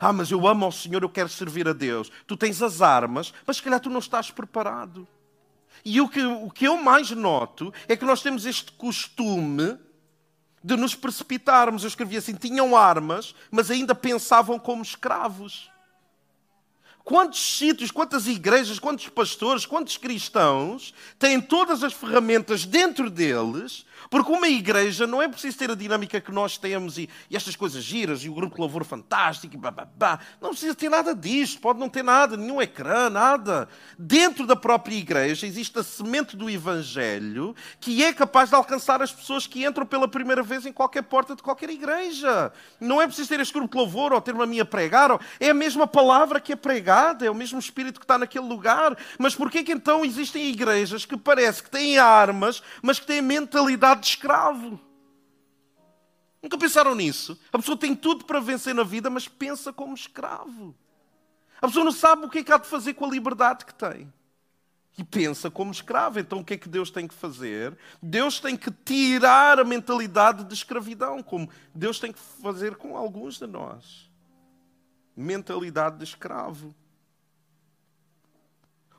Ah, 0.00 0.12
mas 0.12 0.30
eu 0.30 0.46
amo 0.46 0.64
ao 0.64 0.72
Senhor, 0.72 1.02
eu 1.02 1.10
quero 1.10 1.28
servir 1.28 1.68
a 1.68 1.74
Deus. 1.74 2.10
Tu 2.26 2.34
tens 2.36 2.62
as 2.62 2.80
armas, 2.80 3.34
mas 3.46 3.58
se 3.58 3.62
calhar 3.62 3.78
tu 3.78 3.90
não 3.90 3.98
estás 3.98 4.30
preparado. 4.30 5.06
E 5.84 6.00
o 6.00 6.08
que, 6.08 6.24
o 6.24 6.48
que 6.48 6.66
eu 6.66 6.82
mais 6.82 7.10
noto 7.10 7.74
é 7.88 7.96
que 7.96 8.04
nós 8.04 8.22
temos 8.22 8.46
este 8.46 8.72
costume 8.72 9.78
de 10.62 10.76
nos 10.76 10.94
precipitarmos. 10.94 11.82
Eu 11.82 11.88
escrevi 11.88 12.16
assim: 12.16 12.34
tinham 12.34 12.76
armas, 12.76 13.34
mas 13.50 13.70
ainda 13.70 13.94
pensavam 13.94 14.58
como 14.58 14.82
escravos. 14.82 15.70
Quantos 17.04 17.58
sítios, 17.58 17.90
quantas 17.90 18.28
igrejas, 18.28 18.78
quantos 18.78 19.08
pastores, 19.08 19.66
quantos 19.66 19.96
cristãos 19.96 20.94
têm 21.18 21.40
todas 21.40 21.82
as 21.82 21.92
ferramentas 21.92 22.64
dentro 22.64 23.10
deles, 23.10 23.84
porque 24.12 24.30
uma 24.30 24.46
igreja 24.46 25.06
não 25.06 25.22
é 25.22 25.26
preciso 25.26 25.56
ter 25.56 25.70
a 25.70 25.74
dinâmica 25.74 26.20
que 26.20 26.30
nós 26.30 26.58
temos 26.58 26.98
e, 26.98 27.08
e 27.30 27.34
estas 27.34 27.56
coisas 27.56 27.82
giras 27.82 28.22
e 28.22 28.28
o 28.28 28.34
grupo 28.34 28.56
de 28.56 28.60
louvor 28.60 28.84
fantástico 28.84 29.54
e 29.54 29.56
bababá. 29.56 30.18
Não 30.38 30.50
precisa 30.50 30.74
ter 30.74 30.90
nada 30.90 31.14
disto, 31.14 31.62
pode 31.62 31.80
não 31.80 31.88
ter 31.88 32.02
nada, 32.02 32.36
nenhum 32.36 32.60
ecrã, 32.60 33.08
nada. 33.08 33.66
Dentro 33.98 34.46
da 34.46 34.54
própria 34.54 34.96
igreja 34.96 35.46
existe 35.46 35.78
a 35.78 35.82
semente 35.82 36.36
do 36.36 36.50
Evangelho 36.50 37.56
que 37.80 38.04
é 38.04 38.12
capaz 38.12 38.50
de 38.50 38.54
alcançar 38.54 39.00
as 39.00 39.10
pessoas 39.10 39.46
que 39.46 39.64
entram 39.64 39.86
pela 39.86 40.06
primeira 40.06 40.42
vez 40.42 40.66
em 40.66 40.74
qualquer 40.74 41.04
porta 41.04 41.34
de 41.34 41.42
qualquer 41.42 41.70
igreja. 41.70 42.52
Não 42.78 43.00
é 43.00 43.06
preciso 43.06 43.30
ter 43.30 43.40
este 43.40 43.54
grupo 43.54 43.70
de 43.70 43.78
louvor 43.78 44.12
ou 44.12 44.20
ter 44.20 44.34
uma 44.34 44.44
minha 44.44 44.66
pregar, 44.66 45.18
é 45.40 45.48
a 45.48 45.54
mesma 45.54 45.86
palavra 45.86 46.38
que 46.38 46.52
é 46.52 46.56
pregada, 46.56 47.24
é 47.24 47.30
o 47.30 47.34
mesmo 47.34 47.58
Espírito 47.58 47.98
que 47.98 48.04
está 48.04 48.18
naquele 48.18 48.46
lugar. 48.46 48.94
Mas 49.18 49.34
porquê 49.34 49.64
que 49.64 49.72
então 49.72 50.04
existem 50.04 50.50
igrejas 50.50 51.06
que 51.06 51.16
parece 51.16 51.62
que 51.62 51.70
têm 51.70 51.96
armas, 51.96 52.62
mas 52.82 53.00
que 53.00 53.06
têm 53.06 53.22
mentalidade 53.22 54.01
de 54.02 54.08
escravo. 54.08 54.78
Nunca 56.42 56.58
pensaram 56.58 56.94
nisso? 56.94 57.38
A 57.52 57.58
pessoa 57.58 57.78
tem 57.78 57.94
tudo 57.94 58.24
para 58.24 58.40
vencer 58.40 58.74
na 58.74 58.82
vida, 58.82 59.08
mas 59.08 59.28
pensa 59.28 59.72
como 59.72 59.94
escravo. 59.94 60.74
A 61.60 61.68
pessoa 61.68 61.84
não 61.84 61.92
sabe 61.92 62.26
o 62.26 62.28
que 62.28 62.38
é 62.38 62.44
que 62.44 62.52
há 62.52 62.58
de 62.58 62.66
fazer 62.66 62.94
com 62.94 63.04
a 63.04 63.08
liberdade 63.08 63.64
que 63.64 63.72
tem. 63.72 64.12
E 64.98 65.04
pensa 65.04 65.48
como 65.48 65.70
escravo. 65.70 66.18
Então 66.18 66.40
o 66.40 66.44
que 66.44 66.54
é 66.54 66.58
que 66.58 66.68
Deus 66.68 66.90
tem 66.90 67.06
que 67.06 67.14
fazer? 67.14 67.78
Deus 68.02 68.40
tem 68.40 68.56
que 68.56 68.70
tirar 68.70 69.60
a 69.60 69.64
mentalidade 69.64 70.42
de 70.42 70.52
escravidão, 70.52 71.22
como 71.22 71.48
Deus 71.72 72.00
tem 72.00 72.12
que 72.12 72.18
fazer 72.18 72.74
com 72.74 72.96
alguns 72.96 73.38
de 73.38 73.46
nós. 73.46 74.10
Mentalidade 75.16 75.98
de 75.98 76.04
escravo. 76.04 76.74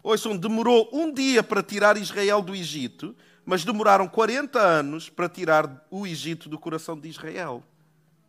Ouçam, 0.02 0.38
demorou 0.38 0.90
um 0.94 1.12
dia 1.12 1.44
para 1.44 1.64
tirar 1.64 1.98
Israel 1.98 2.42
do 2.42 2.56
Egito, 2.56 3.16
mas 3.46 3.66
demoraram 3.66 4.08
40 4.08 4.60
anos 4.60 5.10
para 5.10 5.28
tirar 5.28 5.86
o 5.90 6.08
Egito 6.08 6.48
do 6.48 6.58
coração 6.58 6.98
de 6.98 7.10
Israel. 7.10 7.64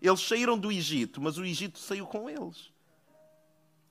Eles 0.03 0.21
saíram 0.21 0.59
do 0.59 0.71
Egito, 0.71 1.21
mas 1.21 1.39
o 1.39 1.45
Egito 1.45 1.79
saiu 1.79 2.07
com 2.07 2.29
eles. 2.29 2.73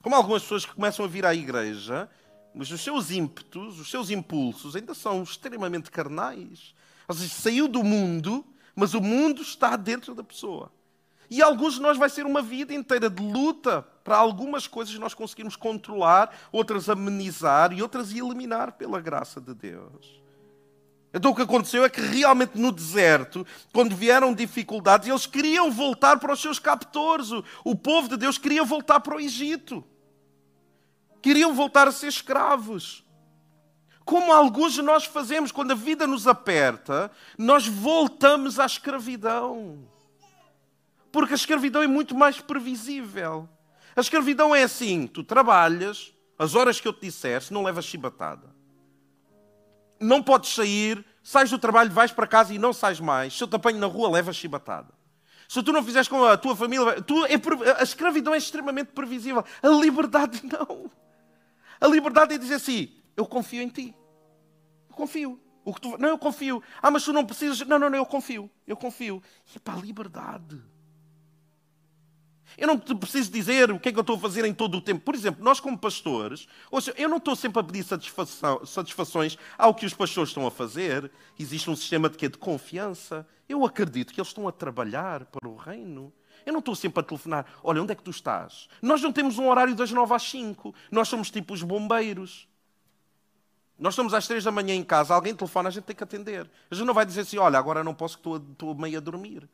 Como 0.01 0.15
algumas 0.15 0.43
pessoas 0.43 0.65
que 0.65 0.75
começam 0.75 1.05
a 1.05 1.07
vir 1.07 1.25
à 1.25 1.33
igreja, 1.33 2.09
mas 2.53 2.69
os 2.69 2.81
seus 2.81 3.09
ímpetos, 3.09 3.79
os 3.79 3.89
seus 3.89 4.09
impulsos 4.09 4.75
ainda 4.75 4.93
são 4.93 5.23
extremamente 5.23 5.89
carnais. 5.89 6.75
Ou 7.07 7.15
seja, 7.15 7.33
saiu 7.33 7.67
do 7.67 7.83
mundo, 7.83 8.45
mas 8.75 8.93
o 8.93 9.01
mundo 9.01 9.41
está 9.41 9.75
dentro 9.75 10.13
da 10.13 10.23
pessoa. 10.23 10.71
E 11.29 11.41
alguns 11.41 11.75
de 11.75 11.81
nós 11.81 11.97
vai 11.97 12.09
ser 12.09 12.25
uma 12.25 12.41
vida 12.41 12.73
inteira 12.73 13.09
de 13.09 13.23
luta 13.23 13.81
para 14.03 14.17
algumas 14.17 14.67
coisas 14.67 14.93
nós 14.99 15.13
conseguirmos 15.13 15.55
controlar, 15.55 16.35
outras 16.51 16.89
amenizar 16.89 17.73
e 17.73 17.81
outras 17.81 18.11
eliminar 18.11 18.73
pela 18.73 18.99
graça 18.99 19.41
de 19.41 19.53
Deus. 19.53 20.22
Então 21.13 21.29
o 21.29 21.35
que 21.35 21.43
aconteceu 21.43 21.85
é 21.85 21.89
que 21.89 22.01
realmente 22.01 22.57
no 22.57 22.71
deserto, 22.71 23.45
quando 23.71 23.95
vieram 23.95 24.33
dificuldades, 24.33 25.07
eles 25.07 25.27
queriam 25.27 25.71
voltar 25.71 26.17
para 26.19 26.33
os 26.33 26.41
seus 26.41 26.57
captores. 26.57 27.29
O, 27.63 27.75
povo 27.75 28.09
de 28.09 28.17
Deus 28.17 28.39
queria 28.39 28.63
voltar 28.63 28.99
para 28.99 29.15
o 29.15 29.19
Egito. 29.19 29.83
Queriam 31.21 31.53
voltar 31.53 31.87
a 31.87 31.91
ser 31.91 32.07
escravos. 32.07 33.03
Como 34.03 34.33
alguns 34.33 34.73
de 34.73 34.81
nós 34.81 35.05
fazemos 35.05 35.51
quando 35.51 35.71
a 35.71 35.75
vida 35.75 36.07
nos 36.07 36.27
aperta, 36.27 37.11
nós 37.37 37.67
voltamos 37.67 38.59
à 38.59 38.65
escravidão. 38.65 39.87
Porque 41.11 41.33
a 41.33 41.35
escravidão 41.35 41.83
é 41.83 41.87
muito 41.87 42.15
mais 42.15 42.41
previsível. 42.41 43.47
A 43.95 44.01
escravidão 44.01 44.53
é 44.53 44.63
assim: 44.63 45.05
tu 45.05 45.23
trabalhas, 45.23 46.11
as 46.39 46.55
horas 46.55 46.81
que 46.81 46.87
eu 46.87 46.91
te 46.91 47.01
disser, 47.01 47.41
se 47.41 47.53
não 47.53 47.63
levas 47.63 47.85
chibatada 47.85 48.52
não 49.99 50.21
podes 50.21 50.53
sair, 50.53 51.03
sais 51.23 51.49
do 51.49 51.57
trabalho, 51.57 51.91
vais 51.91 52.11
para 52.11 52.27
casa 52.27 52.53
e 52.53 52.59
não 52.59 52.73
sais 52.73 52.99
mais. 52.99 53.37
Se 53.37 53.43
eu 53.43 53.47
te 53.47 53.55
apanho 53.55 53.79
na 53.79 53.87
rua, 53.87 54.09
levas 54.09 54.35
chibatada. 54.35 54.93
Se 55.47 55.61
tu 55.61 55.71
não 55.71 55.83
fizeres 55.83 56.07
com 56.07 56.23
a 56.25 56.37
tua 56.37 56.55
família, 56.55 57.01
tu, 57.01 57.25
é, 57.25 57.35
a 57.79 57.83
escravidão 57.83 58.33
é 58.33 58.37
extremamente 58.37 58.91
previsível. 58.91 59.43
A 59.61 59.67
liberdade 59.67 60.41
não. 60.47 60.89
A 61.79 61.87
liberdade 61.87 62.33
é 62.33 62.37
dizer 62.37 62.55
assim: 62.55 62.91
eu 63.15 63.25
confio 63.25 63.61
em 63.61 63.69
ti. 63.69 63.95
Eu 64.89 64.95
confio. 64.95 65.39
O 65.65 65.73
que 65.73 65.81
tu, 65.81 65.97
não, 65.97 66.09
eu 66.09 66.17
confio. 66.17 66.61
Ah, 66.81 66.91
mas 66.91 67.03
tu 67.03 67.13
não 67.13 67.25
precisas. 67.25 67.59
Não, 67.67 67.79
não, 67.79 67.89
não, 67.89 67.97
eu 67.97 68.05
confio. 68.05 68.49
Eu 68.65 68.75
confio. 68.75 69.21
E 69.53 69.57
é 69.57 69.59
para 69.59 69.75
a 69.75 69.77
liberdade. 69.77 70.61
Eu 72.57 72.67
não 72.67 72.77
te 72.77 72.93
preciso 72.95 73.31
dizer 73.31 73.71
o 73.71 73.79
que 73.79 73.89
é 73.89 73.91
que 73.91 73.97
eu 73.97 74.01
estou 74.01 74.15
a 74.15 74.19
fazer 74.19 74.45
em 74.45 74.53
todo 74.53 74.77
o 74.77 74.81
tempo. 74.81 75.01
Por 75.01 75.15
exemplo, 75.15 75.43
nós 75.43 75.59
como 75.59 75.77
pastores, 75.77 76.47
seja, 76.81 76.93
eu 76.97 77.09
não 77.09 77.17
estou 77.17 77.35
sempre 77.35 77.59
a 77.59 77.63
pedir 77.63 77.83
satisfações 77.83 79.37
ao 79.57 79.73
que 79.73 79.85
os 79.85 79.93
pastores 79.93 80.29
estão 80.29 80.45
a 80.45 80.51
fazer. 80.51 81.11
Existe 81.37 81.69
um 81.69 81.75
sistema 81.75 82.09
de, 82.09 82.17
quê? 82.17 82.29
de 82.29 82.37
confiança. 82.37 83.27
Eu 83.47 83.65
acredito 83.65 84.13
que 84.13 84.19
eles 84.19 84.29
estão 84.29 84.47
a 84.47 84.51
trabalhar 84.51 85.25
para 85.25 85.47
o 85.47 85.55
reino. 85.55 86.13
Eu 86.45 86.53
não 86.53 86.59
estou 86.59 86.75
sempre 86.75 86.99
a 86.99 87.03
telefonar. 87.03 87.45
Olha, 87.63 87.81
onde 87.81 87.91
é 87.91 87.95
que 87.95 88.03
tu 88.03 88.11
estás? 88.11 88.67
Nós 88.81 89.01
não 89.01 89.11
temos 89.11 89.37
um 89.37 89.47
horário 89.47 89.75
das 89.75 89.91
nove 89.91 90.13
às 90.13 90.23
cinco. 90.23 90.73
Nós 90.91 91.07
somos 91.07 91.31
tipo 91.31 91.53
os 91.53 91.63
bombeiros. 91.63 92.47
Nós 93.77 93.93
estamos 93.93 94.13
às 94.13 94.27
três 94.27 94.43
da 94.43 94.51
manhã 94.51 94.75
em 94.75 94.83
casa, 94.83 95.13
alguém 95.13 95.35
telefona, 95.35 95.69
a 95.69 95.71
gente 95.71 95.83
tem 95.85 95.95
que 95.95 96.03
atender. 96.03 96.49
A 96.69 96.75
gente 96.75 96.85
não 96.85 96.93
vai 96.93 97.05
dizer 97.05 97.21
assim, 97.21 97.37
olha, 97.37 97.57
agora 97.57 97.83
não 97.83 97.93
posso 97.93 98.15
que 98.15 98.19
estou, 98.19 98.37
estou 98.37 98.75
meio 98.75 98.97
a 98.97 99.01
dormir. 99.01 99.49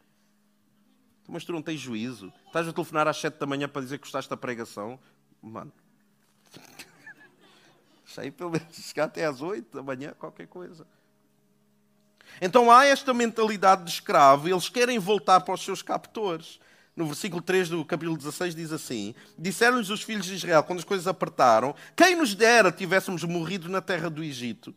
Mas 1.29 1.45
tu 1.45 1.51
não 1.51 1.62
tens 1.62 1.79
juízo. 1.79 2.33
Estás 2.48 2.67
a 2.67 2.74
telefonar 2.74 3.07
às 3.07 3.17
sete 3.17 3.38
da 3.38 3.45
manhã 3.45 3.69
para 3.69 3.81
dizer 3.81 3.98
que 3.98 4.03
gostaste 4.03 4.29
da 4.29 4.36
pregação. 4.36 5.00
Mano. 5.41 5.71
Sei 8.05 8.31
pelo 8.31 8.50
menos 8.50 8.75
chegar 8.75 9.05
até 9.05 9.25
às 9.25 9.41
oito 9.41 9.77
da 9.77 9.83
manhã, 9.83 10.13
qualquer 10.17 10.48
coisa. 10.48 10.88
Então 12.41 12.71
há 12.71 12.86
esta 12.86 13.13
mentalidade 13.13 13.83
de 13.83 13.91
escravo, 13.91 14.50
eles 14.50 14.69
querem 14.69 14.98
voltar 14.98 15.41
para 15.41 15.53
os 15.53 15.63
seus 15.63 15.81
captores. 15.81 16.59
No 16.95 17.05
versículo 17.05 17.41
3 17.41 17.69
do 17.69 17.86
capítulo 17.86 18.17
16 18.17 18.55
diz 18.55 18.71
assim: 18.74 19.13
Disseram-lhes 19.38 19.89
os 19.89 20.01
filhos 20.01 20.25
de 20.25 20.36
Israel, 20.36 20.63
quando 20.63 20.79
as 20.79 20.86
coisas 20.86 21.07
apertaram, 21.07 21.75
quem 21.95 22.15
nos 22.15 22.33
dera 22.33 22.71
tivéssemos 22.71 23.24
morrido 23.24 23.69
na 23.69 23.81
terra 23.81 24.09
do 24.09 24.24
Egito 24.24 24.75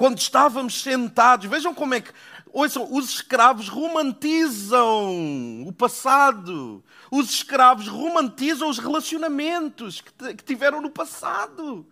quando 0.00 0.18
estávamos 0.18 0.80
sentados, 0.80 1.44
vejam 1.44 1.74
como 1.74 1.92
é 1.92 2.00
que. 2.00 2.10
Ouçam, 2.52 2.88
os 2.92 3.08
escravos 3.10 3.68
romantizam 3.68 5.62
o 5.66 5.72
passado. 5.72 6.82
Os 7.10 7.30
escravos 7.30 7.86
romantizam 7.86 8.68
os 8.68 8.78
relacionamentos 8.78 10.00
que, 10.00 10.34
que 10.34 10.44
tiveram 10.44 10.80
no 10.80 10.90
passado. 10.90 11.86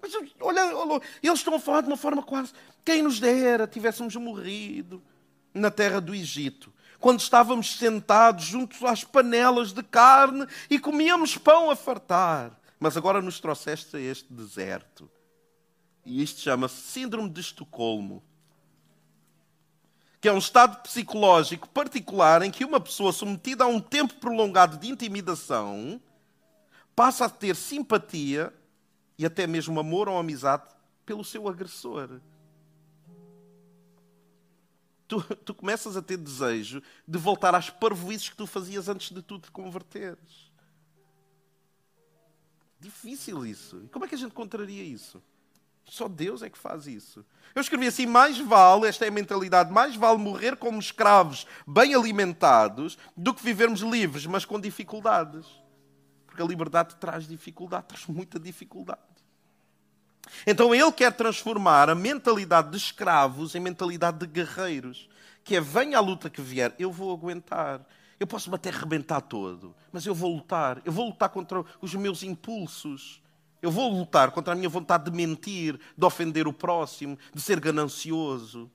Mas, 0.00 0.12
olha, 0.40 0.76
olha, 0.76 1.02
eles 1.22 1.38
estão 1.38 1.54
a 1.54 1.60
falar 1.60 1.82
de 1.82 1.88
uma 1.88 1.96
forma 1.96 2.22
quase. 2.22 2.52
Quem 2.84 3.02
nos 3.02 3.18
dera 3.18 3.66
tivéssemos 3.66 4.14
morrido 4.16 5.02
na 5.52 5.70
terra 5.70 6.00
do 6.00 6.14
Egito, 6.14 6.72
quando 6.98 7.20
estávamos 7.20 7.76
sentados 7.76 8.44
juntos 8.44 8.82
às 8.84 9.02
panelas 9.02 9.72
de 9.72 9.82
carne 9.82 10.46
e 10.68 10.78
comíamos 10.78 11.36
pão 11.36 11.70
a 11.70 11.76
fartar. 11.76 12.58
mas 12.78 12.96
agora 12.96 13.20
nos 13.20 13.40
trouxeste 13.40 13.96
a 13.96 14.00
este 14.00 14.32
deserto. 14.32 15.10
E 16.06 16.22
isto 16.22 16.40
chama-se 16.40 16.76
Síndrome 16.76 17.28
de 17.28 17.40
Estocolmo 17.40 18.22
que 20.20 20.28
é 20.28 20.32
um 20.32 20.38
estado 20.38 20.82
psicológico 20.82 21.68
particular 21.70 22.42
em 22.42 22.50
que 22.50 22.64
uma 22.64 22.78
pessoa 22.78 23.12
submetida 23.12 23.64
a 23.64 23.68
um 23.68 23.80
tempo 23.80 24.14
prolongado 24.16 24.76
de 24.76 24.88
intimidação 24.88 26.00
passa 26.94 27.24
a 27.24 27.30
ter 27.30 27.56
simpatia 27.56 28.52
e 29.16 29.24
até 29.24 29.46
mesmo 29.46 29.80
amor 29.80 30.08
ou 30.08 30.18
amizade 30.18 30.64
pelo 31.06 31.24
seu 31.24 31.48
agressor. 31.48 32.20
Tu, 35.08 35.22
tu 35.36 35.54
começas 35.54 35.96
a 35.96 36.02
ter 36.02 36.18
desejo 36.18 36.82
de 37.08 37.18
voltar 37.18 37.54
às 37.54 37.70
parvoices 37.70 38.28
que 38.28 38.36
tu 38.36 38.46
fazias 38.46 38.88
antes 38.88 39.10
de 39.10 39.22
tu 39.22 39.38
te 39.38 39.50
converteres. 39.50 40.52
Difícil 42.78 43.44
isso. 43.44 43.82
E 43.84 43.88
como 43.88 44.04
é 44.04 44.08
que 44.08 44.14
a 44.14 44.18
gente 44.18 44.32
contraria 44.32 44.82
isso? 44.82 45.22
Só 45.90 46.06
Deus 46.06 46.40
é 46.40 46.48
que 46.48 46.56
faz 46.56 46.86
isso. 46.86 47.24
Eu 47.52 47.60
escrevi 47.60 47.88
assim: 47.88 48.06
mais 48.06 48.38
vale, 48.38 48.86
esta 48.86 49.04
é 49.04 49.08
a 49.08 49.10
mentalidade, 49.10 49.72
mais 49.72 49.96
vale 49.96 50.18
morrer 50.18 50.54
como 50.54 50.78
escravos 50.78 51.48
bem 51.66 51.96
alimentados 51.96 52.96
do 53.16 53.34
que 53.34 53.42
vivermos 53.42 53.80
livres, 53.80 54.24
mas 54.24 54.44
com 54.44 54.60
dificuldades. 54.60 55.44
Porque 56.26 56.40
a 56.40 56.44
liberdade 56.44 56.94
traz 56.94 57.26
dificuldade, 57.26 57.86
traz 57.88 58.06
muita 58.06 58.38
dificuldade. 58.38 59.00
Então 60.46 60.72
ele 60.72 60.92
quer 60.92 61.12
transformar 61.12 61.90
a 61.90 61.94
mentalidade 61.94 62.70
de 62.70 62.76
escravos 62.76 63.56
em 63.56 63.60
mentalidade 63.60 64.18
de 64.18 64.26
guerreiros. 64.26 65.08
Que 65.42 65.56
é, 65.56 65.60
venha 65.60 65.98
a 65.98 66.00
luta 66.00 66.30
que 66.30 66.40
vier, 66.40 66.72
eu 66.78 66.92
vou 66.92 67.12
aguentar. 67.12 67.84
Eu 68.20 68.28
posso 68.28 68.48
me 68.48 68.54
até 68.54 68.70
rebentar 68.70 69.22
todo, 69.22 69.74
mas 69.90 70.06
eu 70.06 70.14
vou 70.14 70.36
lutar. 70.36 70.80
Eu 70.84 70.92
vou 70.92 71.06
lutar 71.06 71.30
contra 71.30 71.64
os 71.80 71.94
meus 71.96 72.22
impulsos. 72.22 73.19
Eu 73.62 73.70
vou 73.70 73.90
lutar 73.90 74.30
contra 74.30 74.52
a 74.52 74.56
minha 74.56 74.68
vontade 74.68 75.04
de 75.04 75.16
mentir, 75.16 75.78
de 75.96 76.04
ofender 76.04 76.48
o 76.48 76.52
próximo, 76.52 77.18
de 77.34 77.40
ser 77.40 77.60
ganancioso, 77.60 78.70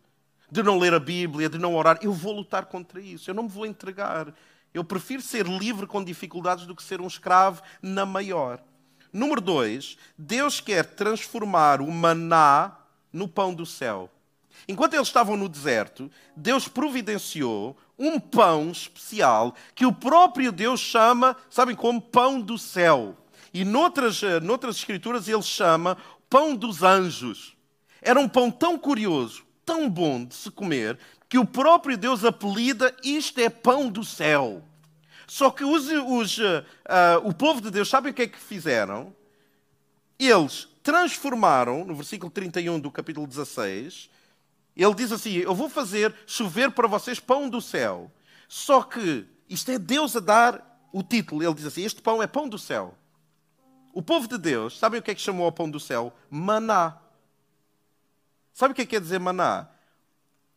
de 0.51 0.61
não 0.61 0.77
ler 0.77 0.93
a 0.93 0.99
Bíblia, 0.99 1.49
de 1.49 1.57
não 1.57 1.75
orar. 1.75 1.97
Eu 2.01 2.13
vou 2.13 2.33
lutar 2.33 2.65
contra 2.65 3.01
isso. 3.01 3.29
Eu 3.29 3.33
não 3.33 3.43
me 3.43 3.49
vou 3.49 3.65
entregar. 3.65 4.33
Eu 4.73 4.83
prefiro 4.83 5.21
ser 5.21 5.47
livre 5.47 5.87
com 5.87 6.03
dificuldades 6.03 6.65
do 6.65 6.75
que 6.75 6.83
ser 6.83 7.01
um 7.01 7.07
escravo 7.07 7.61
na 7.81 8.05
maior. 8.05 8.61
Número 9.11 9.39
dois, 9.39 9.97
Deus 10.17 10.59
quer 10.59 10.85
transformar 10.85 11.81
o 11.81 11.89
maná 11.89 12.77
no 13.11 13.27
pão 13.27 13.53
do 13.53 13.65
céu. 13.65 14.09
Enquanto 14.67 14.93
eles 14.93 15.07
estavam 15.07 15.37
no 15.37 15.47
deserto, 15.47 16.11
Deus 16.35 16.67
providenciou 16.67 17.77
um 17.97 18.19
pão 18.19 18.71
especial 18.71 19.55
que 19.73 19.85
o 19.85 19.93
próprio 19.93 20.51
Deus 20.51 20.79
chama, 20.79 21.35
sabem 21.49 21.75
como? 21.75 22.01
Pão 22.01 22.41
do 22.41 22.57
céu. 22.57 23.15
E 23.55 23.63
noutras, 23.63 24.21
eh, 24.21 24.41
noutras 24.41 24.75
escrituras 24.75 25.29
ele 25.29 25.41
chama 25.41 25.95
pão 26.29 26.53
dos 26.53 26.83
anjos. 26.83 27.55
Era 28.01 28.19
um 28.19 28.27
pão 28.27 28.51
tão 28.51 28.77
curioso, 28.77 29.45
tão 29.65 29.89
bom 29.89 30.25
de 30.25 30.35
se 30.35 30.51
comer, 30.51 30.99
que 31.29 31.37
o 31.37 31.45
próprio 31.45 31.97
Deus 31.97 32.25
apelida 32.25 32.93
isto 33.01 33.39
é 33.39 33.49
pão 33.49 33.89
do 33.89 34.03
céu. 34.03 34.61
Só 35.25 35.49
que 35.49 35.63
os, 35.63 35.87
os, 35.87 36.37
uh, 36.37 36.65
o 37.23 37.33
povo 37.33 37.61
de 37.61 37.71
Deus, 37.71 37.87
sabem 37.87 38.11
o 38.11 38.13
que 38.13 38.23
é 38.23 38.27
que 38.27 38.37
fizeram? 38.37 39.15
Eles 40.19 40.67
transformaram, 40.83 41.85
no 41.85 41.95
versículo 41.95 42.29
31 42.29 42.77
do 42.77 42.91
capítulo 42.91 43.25
16, 43.25 44.09
ele 44.75 44.95
diz 44.95 45.13
assim: 45.13 45.31
Eu 45.37 45.55
vou 45.55 45.69
fazer 45.69 46.13
chover 46.27 46.71
para 46.71 46.89
vocês 46.89 47.21
pão 47.21 47.47
do 47.47 47.61
céu. 47.61 48.11
Só 48.49 48.81
que 48.81 49.25
isto 49.47 49.71
é 49.71 49.79
Deus 49.79 50.13
a 50.13 50.19
dar 50.19 50.89
o 50.91 51.01
título. 51.01 51.41
Ele 51.41 51.53
diz 51.53 51.67
assim: 51.67 51.85
Este 51.85 52.01
pão 52.01 52.21
é 52.21 52.27
pão 52.27 52.49
do 52.49 52.59
céu. 52.59 52.97
O 53.95 54.01
povo 54.01 54.27
de 54.27 54.37
Deus, 54.37 54.77
sabem 54.77 54.99
o 54.99 55.01
que 55.01 55.11
é 55.11 55.15
que 55.15 55.21
chamou 55.21 55.45
ao 55.45 55.53
pão 55.53 55.71
do 55.71 55.79
céu? 55.79 56.13
Maná. 56.29 56.97
Sabe 58.53 58.73
o 58.73 58.75
que 58.75 58.81
é 58.81 58.85
que 58.85 58.91
quer 58.91 58.99
dizer 58.99 59.21
maná? 59.21 59.69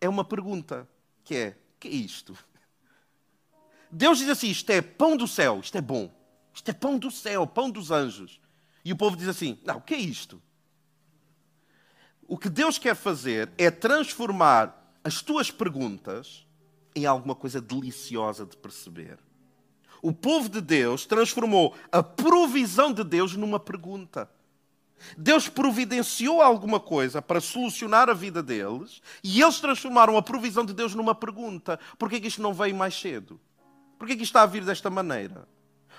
É 0.00 0.08
uma 0.08 0.24
pergunta, 0.24 0.88
que 1.22 1.36
é, 1.36 1.56
que 1.78 1.86
é 1.86 1.92
isto? 1.92 2.36
Deus 3.92 4.18
diz 4.18 4.28
assim, 4.28 4.48
isto 4.50 4.68
é 4.70 4.82
pão 4.82 5.16
do 5.16 5.28
céu, 5.28 5.60
isto 5.60 5.78
é 5.78 5.80
bom. 5.80 6.12
Isto 6.52 6.70
é 6.70 6.74
pão 6.74 6.98
do 6.98 7.12
céu, 7.12 7.46
pão 7.46 7.70
dos 7.70 7.92
anjos. 7.92 8.40
E 8.84 8.92
o 8.92 8.96
povo 8.96 9.16
diz 9.16 9.28
assim, 9.28 9.56
não, 9.64 9.76
o 9.76 9.82
que 9.82 9.94
é 9.94 9.98
isto? 9.98 10.42
O 12.26 12.36
que 12.36 12.48
Deus 12.48 12.76
quer 12.76 12.96
fazer 12.96 13.52
é 13.56 13.70
transformar 13.70 14.98
as 15.04 15.22
tuas 15.22 15.48
perguntas 15.48 16.44
em 16.92 17.06
alguma 17.06 17.36
coisa 17.36 17.60
deliciosa 17.60 18.44
de 18.44 18.56
perceber 18.56 19.20
o 20.02 20.12
povo 20.12 20.48
de 20.48 20.60
Deus 20.60 21.06
transformou 21.06 21.74
a 21.90 22.02
provisão 22.02 22.92
de 22.92 23.04
Deus 23.04 23.34
numa 23.34 23.58
pergunta. 23.58 24.28
Deus 25.16 25.48
providenciou 25.48 26.42
alguma 26.42 26.80
coisa 26.80 27.22
para 27.22 27.40
solucionar 27.40 28.08
a 28.08 28.14
vida 28.14 28.42
deles 28.42 29.00
e 29.22 29.40
eles 29.40 29.60
transformaram 29.60 30.16
a 30.16 30.22
provisão 30.22 30.64
de 30.64 30.72
Deus 30.72 30.94
numa 30.94 31.14
pergunta: 31.14 31.78
por 31.98 32.10
que, 32.10 32.16
é 32.16 32.26
isto 32.26 32.42
não 32.42 32.52
veio 32.52 32.74
mais 32.74 32.98
cedo? 32.98 33.40
Por 33.98 34.06
que, 34.06 34.14
é 34.14 34.16
que 34.16 34.22
isto 34.22 34.30
está 34.30 34.42
a 34.42 34.46
vir 34.46 34.64
desta 34.64 34.90
maneira? 34.90 35.46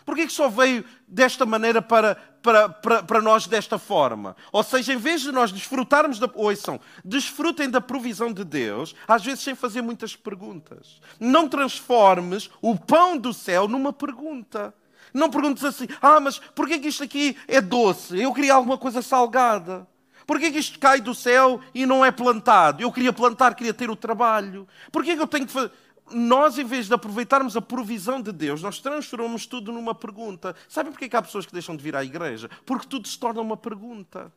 Porquê 0.10 0.26
que 0.26 0.34
só 0.34 0.50
veio 0.50 0.84
desta 1.08 1.46
maneira 1.46 1.84
para, 1.84 2.16
para, 2.42 2.68
para, 2.68 3.04
para 3.04 3.22
nós 3.22 3.46
desta 3.46 3.78
forma? 3.78 4.36
Ou 4.52 4.64
seja, 4.64 4.92
em 4.92 4.98
vez 4.98 5.22
de 5.22 5.32
nós 5.32 5.52
desfrutarmos 5.52 6.18
da. 6.18 6.28
Ouçam, 6.34 6.80
desfrutem 7.06 7.70
da 7.70 7.80
provisão 7.80 8.34
de 8.34 8.44
Deus, 8.44 8.96
às 9.08 9.24
vezes 9.24 9.44
sem 9.44 9.54
fazer 9.54 9.84
muitas 9.84 10.16
perguntas. 10.16 11.00
Não 11.20 11.48
transformes 11.48 12.50
o 12.60 12.76
pão 12.76 13.20
do 13.20 13.32
céu 13.32 13.68
numa 13.68 13.94
pergunta. 13.94 14.74
Não 15.14 15.30
perguntes 15.30 15.64
assim, 15.64 15.88
ah, 16.02 16.20
mas 16.20 16.40
porquê 16.40 16.80
que 16.80 16.88
isto 16.88 17.04
aqui 17.04 17.38
é 17.48 17.62
doce? 17.62 18.20
Eu 18.20 18.34
queria 18.34 18.56
alguma 18.56 18.80
coisa 18.80 19.04
salgada. 19.04 19.88
Porquê 20.26 20.52
que 20.52 20.58
isto 20.58 20.80
cai 20.80 21.02
do 21.02 21.14
céu 21.14 21.62
e 21.74 21.86
não 21.86 22.04
é 22.04 22.12
plantado? 22.12 22.82
Eu 22.82 22.92
queria 22.92 23.14
plantar, 23.14 23.54
queria 23.54 23.76
ter 23.76 23.92
o 23.92 23.96
trabalho. 23.96 24.68
Porquê 24.92 25.16
que 25.16 25.22
eu 25.22 25.28
tenho 25.28 25.46
que 25.46 25.54
fazer 25.54 25.72
nós, 26.12 26.58
em 26.58 26.66
vez 26.66 26.88
de 26.88 26.94
aproveitarmos 26.94 27.56
a 27.56 27.62
provisão 27.62 28.22
de 28.22 28.32
Deus, 28.32 28.62
nós 28.62 28.80
transformamos 28.80 29.46
tudo 29.46 29.72
numa 29.72 29.96
pergunta. 29.96 30.56
Sabem 30.68 30.92
porquê 30.92 31.10
que 31.10 31.16
há 31.16 31.22
pessoas 31.22 31.46
que 31.46 31.54
deixam 31.54 31.76
de 31.76 31.84
vir 31.84 31.96
à 31.96 32.04
igreja? 32.04 32.50
Porque 32.66 32.88
tudo 32.88 33.08
se 33.08 33.18
torna 33.18 33.42
uma 33.42 33.58
pergunta. 33.58 34.32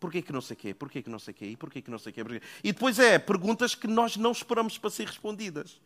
Porquê 0.00 0.22
que 0.22 0.32
não 0.32 0.40
sei 0.40 0.56
quê? 0.56 0.72
Porquê 0.72 1.02
que 1.02 1.10
não 1.10 1.18
sei 1.18 1.34
quê? 1.34 1.46
E 1.46 1.56
porquê 1.56 1.82
que 1.82 1.90
não 1.90 1.98
sei 1.98 2.12
quê? 2.12 2.24
Porquê? 2.24 2.40
E 2.64 2.72
depois 2.72 2.98
é 2.98 3.18
perguntas 3.18 3.74
que 3.74 3.86
nós 3.86 4.16
não 4.16 4.32
esperamos 4.32 4.78
para 4.78 4.88
ser 4.88 5.06
respondidas. 5.06 5.80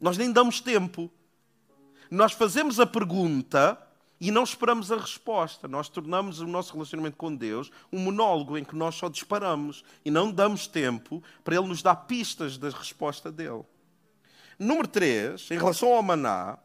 Nós 0.00 0.16
nem 0.16 0.32
damos 0.32 0.60
tempo. 0.60 1.10
Nós 2.10 2.32
fazemos 2.32 2.80
a 2.80 2.86
pergunta 2.86 3.78
e 4.18 4.30
não 4.30 4.44
esperamos 4.44 4.90
a 4.90 4.96
resposta. 4.96 5.68
Nós 5.68 5.88
tornamos 5.88 6.40
o 6.40 6.46
nosso 6.46 6.72
relacionamento 6.72 7.16
com 7.16 7.34
Deus 7.34 7.70
um 7.92 7.98
monólogo 7.98 8.56
em 8.56 8.64
que 8.64 8.74
nós 8.74 8.94
só 8.94 9.08
disparamos 9.08 9.84
e 10.04 10.10
não 10.10 10.30
damos 10.30 10.66
tempo 10.66 11.22
para 11.44 11.56
Ele 11.56 11.68
nos 11.68 11.82
dar 11.82 11.96
pistas 11.96 12.56
da 12.56 12.70
resposta 12.70 13.30
dele. 13.30 13.64
Número 14.58 14.86
3, 14.86 15.50
em 15.50 15.58
relação 15.58 15.92
ao 15.92 16.02
maná, 16.02 16.58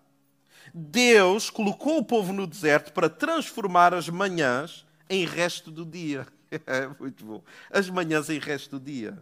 Deus 0.74 1.50
colocou 1.50 1.98
o 1.98 2.06
povo 2.06 2.34
no 2.34 2.46
deserto 2.46 2.92
para 2.92 3.10
transformar 3.10 3.94
as 3.94 4.10
manhãs 4.10 4.86
em 5.10 5.26
resto 5.26 5.72
do 5.72 5.86
dia. 5.86 6.28
É 6.66 6.88
muito 6.88 7.26
bom. 7.26 7.44
As 7.70 7.90
manhãs 7.90 8.30
em 8.30 8.40
resto 8.40 8.80
do 8.80 8.86
dia. 8.86 9.22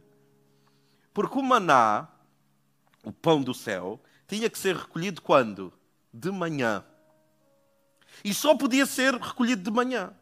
Porque 1.11 1.39
o 1.39 1.41
maná, 1.41 2.07
o 3.03 3.11
pão 3.11 3.41
do 3.41 3.51
céu, 3.51 3.99
tinha 4.27 4.47
que 4.47 4.59
ser 4.59 4.75
recolhido 4.75 5.23
quando? 5.23 5.73
De 6.13 6.29
manhã. 6.29 6.85
E 8.23 8.31
só 8.31 8.55
podia 8.55 8.85
ser 8.85 9.15
recolhido 9.15 9.63
de 9.63 9.71
manhã. 9.71 10.13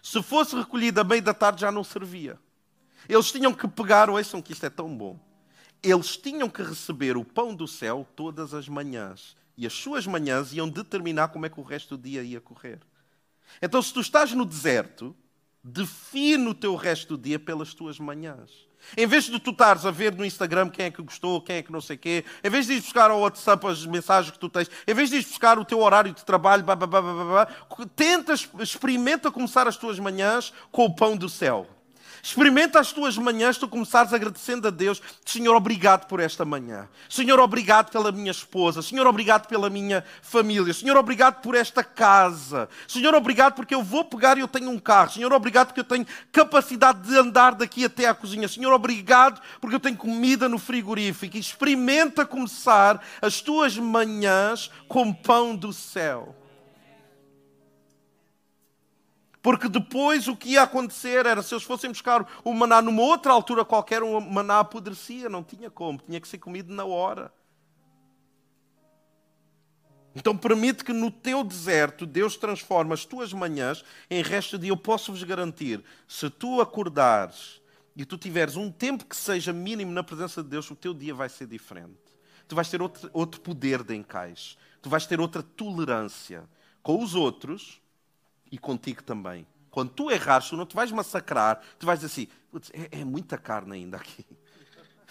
Se 0.00 0.22
fosse 0.22 0.54
recolhido 0.54 1.00
à 1.00 1.04
meia 1.04 1.20
da 1.20 1.34
tarde 1.34 1.62
já 1.62 1.72
não 1.72 1.82
servia. 1.82 2.38
Eles 3.08 3.32
tinham 3.32 3.52
que 3.52 3.66
pegar, 3.66 4.08
ouçam 4.08 4.40
que 4.40 4.52
isto 4.52 4.64
é 4.66 4.70
tão 4.70 4.96
bom 4.96 5.18
eles 5.82 6.16
tinham 6.16 6.48
que 6.48 6.62
receber 6.62 7.16
o 7.16 7.24
pão 7.24 7.54
do 7.54 7.66
céu 7.66 8.06
todas 8.16 8.54
as 8.54 8.68
manhãs. 8.68 9.36
E 9.56 9.66
as 9.66 9.72
suas 9.72 10.06
manhãs 10.06 10.52
iam 10.52 10.68
determinar 10.68 11.28
como 11.28 11.46
é 11.46 11.48
que 11.48 11.60
o 11.60 11.62
resto 11.62 11.96
do 11.96 12.02
dia 12.02 12.22
ia 12.22 12.40
correr. 12.40 12.78
Então, 13.62 13.80
se 13.80 13.92
tu 13.92 14.00
estás 14.00 14.32
no 14.32 14.44
deserto, 14.44 15.16
define 15.62 16.48
o 16.48 16.54
teu 16.54 16.76
resto 16.76 17.16
do 17.16 17.22
dia 17.22 17.38
pelas 17.38 17.72
tuas 17.72 17.98
manhãs. 17.98 18.66
Em 18.96 19.06
vez 19.06 19.24
de 19.24 19.38
tu 19.40 19.50
estares 19.50 19.84
a 19.84 19.90
ver 19.90 20.14
no 20.14 20.24
Instagram 20.24 20.68
quem 20.68 20.86
é 20.86 20.90
que 20.90 21.02
gostou, 21.02 21.40
quem 21.40 21.56
é 21.56 21.62
que 21.62 21.72
não 21.72 21.80
sei 21.80 21.96
quê, 21.96 22.24
em 22.44 22.50
vez 22.50 22.66
de 22.66 22.74
ir 22.74 22.80
buscar 22.80 23.10
ao 23.10 23.20
WhatsApp 23.20 23.66
as 23.66 23.84
mensagens 23.84 24.30
que 24.30 24.38
tu 24.38 24.48
tens, 24.48 24.70
em 24.86 24.94
vez 24.94 25.10
de 25.10 25.16
ir 25.16 25.24
buscar 25.24 25.58
o 25.58 25.64
teu 25.64 25.80
horário 25.80 26.12
de 26.12 26.24
trabalho, 26.24 26.62
blá, 26.62 26.76
blá, 26.76 26.86
blá, 26.86 27.02
blá, 27.02 27.24
blá, 27.24 27.46
tenta, 27.96 28.34
experimenta 28.60 29.30
começar 29.30 29.66
as 29.66 29.76
tuas 29.76 29.98
manhãs 29.98 30.52
com 30.70 30.84
o 30.84 30.94
pão 30.94 31.16
do 31.16 31.28
céu. 31.28 31.66
Experimenta 32.26 32.80
as 32.80 32.90
tuas 32.92 33.16
manhãs, 33.16 33.56
tu 33.56 33.68
começares 33.68 34.12
agradecendo 34.12 34.66
a 34.66 34.70
Deus. 34.72 35.00
Senhor, 35.24 35.54
obrigado 35.54 36.08
por 36.08 36.18
esta 36.18 36.44
manhã. 36.44 36.88
Senhor, 37.08 37.38
obrigado 37.38 37.92
pela 37.92 38.10
minha 38.10 38.32
esposa. 38.32 38.82
Senhor, 38.82 39.06
obrigado 39.06 39.46
pela 39.46 39.70
minha 39.70 40.02
família. 40.22 40.74
Senhor, 40.74 40.96
obrigado 40.96 41.40
por 41.40 41.54
esta 41.54 41.84
casa. 41.84 42.68
Senhor, 42.88 43.14
obrigado 43.14 43.54
porque 43.54 43.72
eu 43.72 43.80
vou 43.80 44.04
pegar 44.04 44.36
e 44.36 44.40
eu 44.40 44.48
tenho 44.48 44.70
um 44.70 44.78
carro. 44.80 45.12
Senhor, 45.12 45.32
obrigado 45.32 45.68
porque 45.68 45.78
eu 45.78 45.84
tenho 45.84 46.04
capacidade 46.32 47.08
de 47.08 47.16
andar 47.16 47.54
daqui 47.54 47.84
até 47.84 48.08
à 48.08 48.14
cozinha. 48.14 48.48
Senhor, 48.48 48.72
obrigado 48.72 49.40
porque 49.60 49.76
eu 49.76 49.80
tenho 49.80 49.96
comida 49.96 50.48
no 50.48 50.58
frigorífico. 50.58 51.36
Experimenta 51.36 52.26
começar 52.26 53.00
as 53.22 53.40
tuas 53.40 53.78
manhãs 53.78 54.68
com 54.88 55.12
pão 55.12 55.54
do 55.54 55.72
céu. 55.72 56.34
Porque 59.46 59.68
depois 59.68 60.26
o 60.26 60.34
que 60.34 60.54
ia 60.54 60.62
acontecer 60.64 61.24
era, 61.24 61.40
se 61.40 61.54
eles 61.54 61.62
fossem 61.62 61.88
buscar 61.88 62.26
o 62.42 62.52
maná 62.52 62.82
numa 62.82 63.00
outra 63.00 63.32
altura 63.32 63.64
qualquer, 63.64 64.02
o 64.02 64.20
maná 64.20 64.58
apodrecia, 64.58 65.28
não 65.28 65.44
tinha 65.44 65.70
como, 65.70 66.00
tinha 66.00 66.20
que 66.20 66.26
ser 66.26 66.38
comido 66.38 66.74
na 66.74 66.84
hora. 66.84 67.32
Então 70.16 70.36
permite 70.36 70.82
que 70.82 70.92
no 70.92 71.12
teu 71.12 71.44
deserto 71.44 72.04
Deus 72.04 72.36
transforme 72.36 72.92
as 72.92 73.04
tuas 73.04 73.32
manhãs 73.32 73.84
em 74.10 74.20
resto 74.20 74.58
de 74.58 74.66
eu 74.66 74.76
posso-vos 74.76 75.22
garantir, 75.22 75.80
se 76.08 76.28
tu 76.28 76.60
acordares 76.60 77.62
e 77.94 78.04
tu 78.04 78.18
tiveres 78.18 78.56
um 78.56 78.68
tempo 78.68 79.06
que 79.06 79.14
seja 79.14 79.52
mínimo 79.52 79.92
na 79.92 80.02
presença 80.02 80.42
de 80.42 80.48
Deus, 80.48 80.68
o 80.72 80.74
teu 80.74 80.92
dia 80.92 81.14
vai 81.14 81.28
ser 81.28 81.46
diferente. 81.46 82.18
Tu 82.48 82.56
vais 82.56 82.68
ter 82.68 82.82
outro, 82.82 83.08
outro 83.12 83.40
poder 83.40 83.84
de 83.84 83.94
encaixe. 83.94 84.56
Tu 84.82 84.90
vais 84.90 85.06
ter 85.06 85.20
outra 85.20 85.40
tolerância 85.40 86.42
com 86.82 87.00
os 87.00 87.14
outros 87.14 87.80
e 88.50 88.58
contigo 88.58 89.02
também. 89.02 89.46
Quando 89.70 89.90
tu 89.90 90.10
errares, 90.10 90.48
tu 90.48 90.56
não 90.56 90.66
te 90.66 90.74
vais 90.74 90.90
massacrar, 90.90 91.60
tu 91.78 91.86
vais 91.86 92.02
assim: 92.04 92.28
é, 92.72 93.00
é 93.00 93.04
muita 93.04 93.36
carne 93.36 93.74
ainda 93.74 93.96
aqui. 93.96 94.24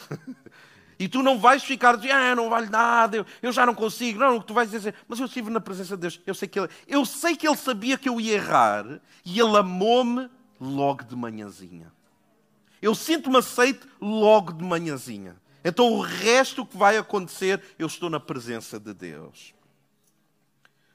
E 0.97 1.09
tu 1.09 1.21
não 1.21 1.37
vais 1.37 1.63
ficar 1.63 1.97
dizendo, 1.97 2.13
ah, 2.13 2.35
não 2.35 2.49
vale 2.49 2.69
nada, 2.69 3.17
eu, 3.17 3.25
eu 3.41 3.51
já 3.51 3.65
não 3.65 3.75
consigo. 3.75 4.17
Não, 4.17 4.39
tu 4.39 4.53
vais 4.53 4.71
dizer, 4.71 4.95
mas 5.07 5.19
eu 5.19 5.25
estive 5.25 5.49
na 5.49 5.59
presença 5.59 5.95
de 5.95 6.01
Deus. 6.01 6.21
Eu 6.25 6.33
sei 6.33 6.47
que 6.47 6.59
ele, 6.59 6.69
eu 6.87 7.05
sei 7.05 7.35
que 7.35 7.47
ele 7.47 7.57
sabia 7.57 7.97
que 7.97 8.07
eu 8.07 8.19
ia 8.19 8.35
errar 8.35 8.85
e 9.25 9.39
ele 9.39 9.57
amou-me 9.57 10.29
logo 10.59 11.03
de 11.03 11.15
manhãzinha. 11.15 11.91
Eu 12.81 12.95
sinto-me 12.95 13.37
aceito 13.37 13.87
logo 13.99 14.53
de 14.53 14.63
manhãzinha. 14.63 15.35
Então 15.63 15.91
o 15.91 16.01
resto 16.01 16.65
que 16.65 16.77
vai 16.77 16.95
acontecer, 16.97 17.61
eu 17.77 17.87
estou 17.87 18.09
na 18.09 18.19
presença 18.19 18.79
de 18.79 18.93
Deus. 18.93 19.53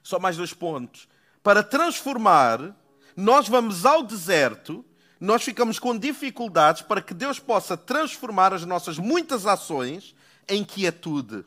Só 0.01 0.17
mais 0.17 0.37
dois 0.37 0.53
pontos. 0.53 1.07
Para 1.43 1.63
transformar, 1.63 2.75
nós 3.15 3.47
vamos 3.47 3.85
ao 3.85 4.03
deserto 4.03 4.85
nós 5.21 5.43
ficamos 5.43 5.77
com 5.77 5.95
dificuldades 5.95 6.81
para 6.81 6.99
que 6.99 7.13
Deus 7.13 7.39
possa 7.39 7.77
transformar 7.77 8.55
as 8.55 8.65
nossas 8.65 8.97
muitas 8.97 9.45
ações 9.45 10.15
em 10.49 10.63
quietude. 10.65 11.45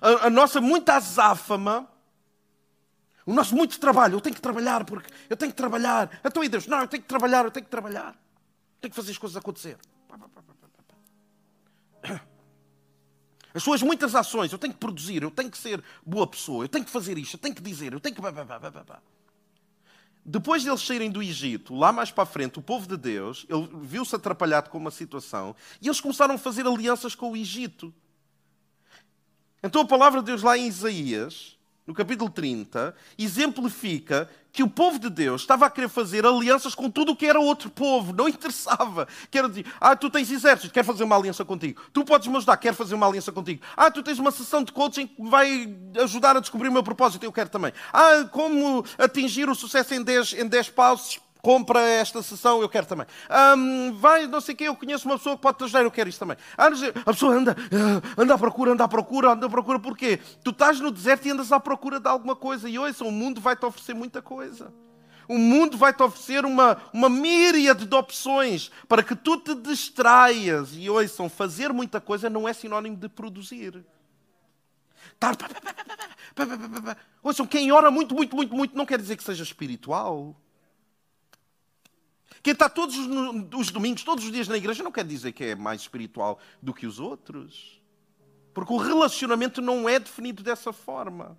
A, 0.00 0.26
a 0.26 0.30
nossa 0.30 0.62
muita 0.62 0.94
azáfama, 0.94 1.86
o 3.26 3.34
nosso 3.34 3.54
muito 3.54 3.78
trabalho, 3.78 4.14
eu 4.14 4.20
tenho 4.20 4.34
que 4.34 4.40
trabalhar 4.40 4.82
porque 4.86 5.12
eu 5.28 5.36
tenho 5.36 5.52
que 5.52 5.56
trabalhar. 5.56 6.18
Então, 6.24 6.42
e 6.42 6.48
Deus, 6.48 6.66
não, 6.66 6.80
eu 6.80 6.88
tenho 6.88 7.02
que 7.02 7.08
trabalhar, 7.08 7.44
eu 7.44 7.50
tenho 7.50 7.64
que 7.64 7.70
trabalhar. 7.70 8.16
Tenho 8.80 8.90
que 8.90 8.96
fazer 8.96 9.10
as 9.10 9.18
coisas 9.18 9.36
acontecer. 9.36 9.76
As 13.54 13.62
suas 13.62 13.80
muitas 13.82 14.16
ações, 14.16 14.50
eu 14.52 14.58
tenho 14.58 14.72
que 14.72 14.80
produzir, 14.80 15.22
eu 15.22 15.30
tenho 15.30 15.48
que 15.48 15.56
ser 15.56 15.82
boa 16.04 16.26
pessoa, 16.26 16.64
eu 16.64 16.68
tenho 16.68 16.84
que 16.84 16.90
fazer 16.90 17.16
isto, 17.16 17.36
eu 17.36 17.40
tenho 17.40 17.54
que 17.54 17.62
dizer, 17.62 17.92
eu 17.92 18.00
tenho 18.00 18.14
que. 18.16 18.20
Depois 20.26 20.62
de 20.62 20.68
eles 20.68 20.80
saírem 20.80 21.10
do 21.10 21.22
Egito, 21.22 21.74
lá 21.74 21.92
mais 21.92 22.10
para 22.10 22.24
a 22.24 22.26
frente, 22.26 22.58
o 22.58 22.62
povo 22.62 22.88
de 22.88 22.96
Deus, 22.96 23.46
viu-se 23.82 24.16
atrapalhado 24.16 24.70
com 24.70 24.78
uma 24.78 24.90
situação 24.90 25.54
e 25.80 25.86
eles 25.86 26.00
começaram 26.00 26.34
a 26.34 26.38
fazer 26.38 26.66
alianças 26.66 27.14
com 27.14 27.30
o 27.30 27.36
Egito. 27.36 27.94
Então 29.62 29.82
a 29.82 29.86
palavra 29.86 30.20
de 30.20 30.26
Deus 30.26 30.42
lá 30.42 30.58
em 30.58 30.66
Isaías, 30.66 31.53
no 31.86 31.92
capítulo 31.92 32.30
30, 32.30 32.94
exemplifica 33.18 34.28
que 34.50 34.62
o 34.62 34.68
povo 34.68 34.98
de 34.98 35.10
Deus 35.10 35.42
estava 35.42 35.66
a 35.66 35.70
querer 35.70 35.88
fazer 35.88 36.24
alianças 36.24 36.74
com 36.74 36.88
tudo 36.88 37.12
o 37.12 37.16
que 37.16 37.26
era 37.26 37.40
outro 37.40 37.68
povo, 37.68 38.12
não 38.12 38.28
interessava. 38.28 39.06
Quero 39.30 39.48
dizer, 39.48 39.66
ah, 39.80 39.96
tu 39.96 40.08
tens 40.08 40.30
exército, 40.30 40.72
quero 40.72 40.86
fazer 40.86 41.04
uma 41.04 41.16
aliança 41.16 41.44
contigo. 41.44 41.82
Tu 41.92 42.04
podes 42.04 42.28
me 42.28 42.36
ajudar, 42.36 42.56
quero 42.56 42.76
fazer 42.76 42.94
uma 42.94 43.06
aliança 43.06 43.32
contigo. 43.32 43.60
Ah, 43.76 43.90
tu 43.90 44.02
tens 44.02 44.18
uma 44.18 44.30
sessão 44.30 44.62
de 44.62 44.72
coaching 44.72 45.08
que 45.08 45.28
vai 45.28 45.76
ajudar 46.02 46.36
a 46.36 46.40
descobrir 46.40 46.68
o 46.68 46.72
meu 46.72 46.82
propósito, 46.84 47.24
eu 47.24 47.32
quero 47.32 47.50
também. 47.50 47.72
Ah, 47.92 48.24
como 48.30 48.84
atingir 48.96 49.48
o 49.48 49.54
sucesso 49.54 49.92
em 49.92 50.02
10, 50.02 50.34
em 50.34 50.46
10 50.46 50.70
passos, 50.70 51.20
compra 51.44 51.78
esta 51.78 52.22
sessão, 52.22 52.62
eu 52.62 52.68
quero 52.70 52.86
também. 52.86 53.06
Um, 53.54 53.92
vai, 53.92 54.26
não 54.26 54.40
sei 54.40 54.54
quê, 54.54 54.64
eu 54.64 54.74
conheço 54.74 55.06
uma 55.06 55.18
pessoa 55.18 55.36
que 55.36 55.42
pode 55.42 55.62
ajudar, 55.62 55.82
eu 55.82 55.90
quero 55.90 56.08
isto 56.08 56.18
também. 56.18 56.38
Ah, 56.56 56.68
a 57.04 57.12
pessoa 57.12 57.34
anda, 57.34 57.54
ah, 57.54 58.22
anda 58.22 58.32
à 58.32 58.38
procura, 58.38 58.72
anda 58.72 58.84
à 58.84 58.88
procura, 58.88 59.32
anda 59.32 59.44
à 59.44 59.50
procura, 59.50 59.78
porquê? 59.78 60.18
Tu 60.42 60.50
estás 60.50 60.80
no 60.80 60.90
deserto 60.90 61.28
e 61.28 61.32
andas 61.32 61.52
à 61.52 61.60
procura 61.60 62.00
de 62.00 62.08
alguma 62.08 62.34
coisa, 62.34 62.66
e 62.66 62.78
ouça, 62.78 63.04
o 63.04 63.12
mundo 63.12 63.42
vai-te 63.42 63.62
oferecer 63.66 63.92
muita 63.92 64.22
coisa. 64.22 64.72
O 65.28 65.36
mundo 65.36 65.76
vai-te 65.76 66.02
oferecer 66.02 66.46
uma, 66.46 66.78
uma 66.94 67.10
míriade 67.10 67.84
de 67.84 67.94
opções 67.94 68.70
para 68.88 69.02
que 69.02 69.14
tu 69.14 69.36
te 69.38 69.54
distraias. 69.54 70.70
E 70.72 70.88
ouçam, 70.88 71.28
fazer 71.28 71.74
muita 71.74 72.00
coisa 72.00 72.30
não 72.30 72.48
é 72.48 72.54
sinónimo 72.54 72.96
de 72.96 73.08
produzir. 73.08 73.84
Ouçam, 77.22 77.46
quem 77.46 77.70
ora 77.70 77.90
muito, 77.90 78.14
muito, 78.14 78.34
muito, 78.34 78.54
muito, 78.54 78.76
não 78.76 78.86
quer 78.86 78.98
dizer 78.98 79.16
que 79.16 79.24
seja 79.24 79.42
espiritual. 79.42 80.34
Quem 82.44 82.52
está 82.52 82.68
todos 82.68 82.94
os 82.98 83.70
domingos, 83.70 84.04
todos 84.04 84.22
os 84.22 84.30
dias 84.30 84.46
na 84.46 84.58
igreja, 84.58 84.82
não 84.82 84.92
quer 84.92 85.06
dizer 85.06 85.32
que 85.32 85.42
é 85.42 85.54
mais 85.54 85.80
espiritual 85.80 86.38
do 86.60 86.74
que 86.74 86.86
os 86.86 87.00
outros. 87.00 87.80
Porque 88.52 88.70
o 88.70 88.76
relacionamento 88.76 89.62
não 89.62 89.88
é 89.88 89.98
definido 89.98 90.42
dessa 90.42 90.70
forma. 90.70 91.38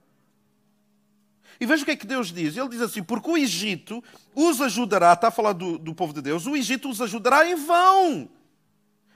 E 1.59 1.65
veja 1.67 1.83
o 1.83 1.85
que 1.85 1.91
é 1.91 1.95
que 1.95 2.07
Deus 2.07 2.31
diz. 2.31 2.57
Ele 2.57 2.69
diz 2.69 2.81
assim: 2.81 3.03
porque 3.03 3.29
o 3.29 3.37
Egito 3.37 4.03
os 4.33 4.59
ajudará, 4.59 5.13
está 5.13 5.27
a 5.27 5.31
falar 5.31 5.53
do, 5.53 5.77
do 5.77 5.93
povo 5.93 6.11
de 6.11 6.23
Deus, 6.23 6.47
o 6.47 6.55
Egito 6.55 6.89
os 6.89 6.99
ajudará 6.99 7.47
em 7.47 7.53
vão, 7.53 8.27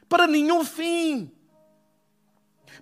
para 0.08 0.28
nenhum 0.28 0.64
fim. 0.64 1.32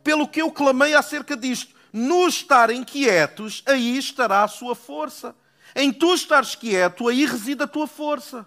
Pelo 0.03 0.27
que 0.27 0.41
eu 0.41 0.51
clamei 0.51 0.93
acerca 0.93 1.37
disto, 1.37 1.73
no 1.93 2.27
estarem 2.27 2.83
quietos, 2.83 3.63
aí 3.65 3.97
estará 3.97 4.43
a 4.43 4.49
sua 4.49 4.75
força. 4.75 5.33
Em 5.73 5.93
tu 5.93 6.13
estares 6.13 6.55
quieto, 6.55 7.07
aí 7.07 7.25
reside 7.25 7.63
a 7.63 7.67
tua 7.67 7.87
força. 7.87 8.45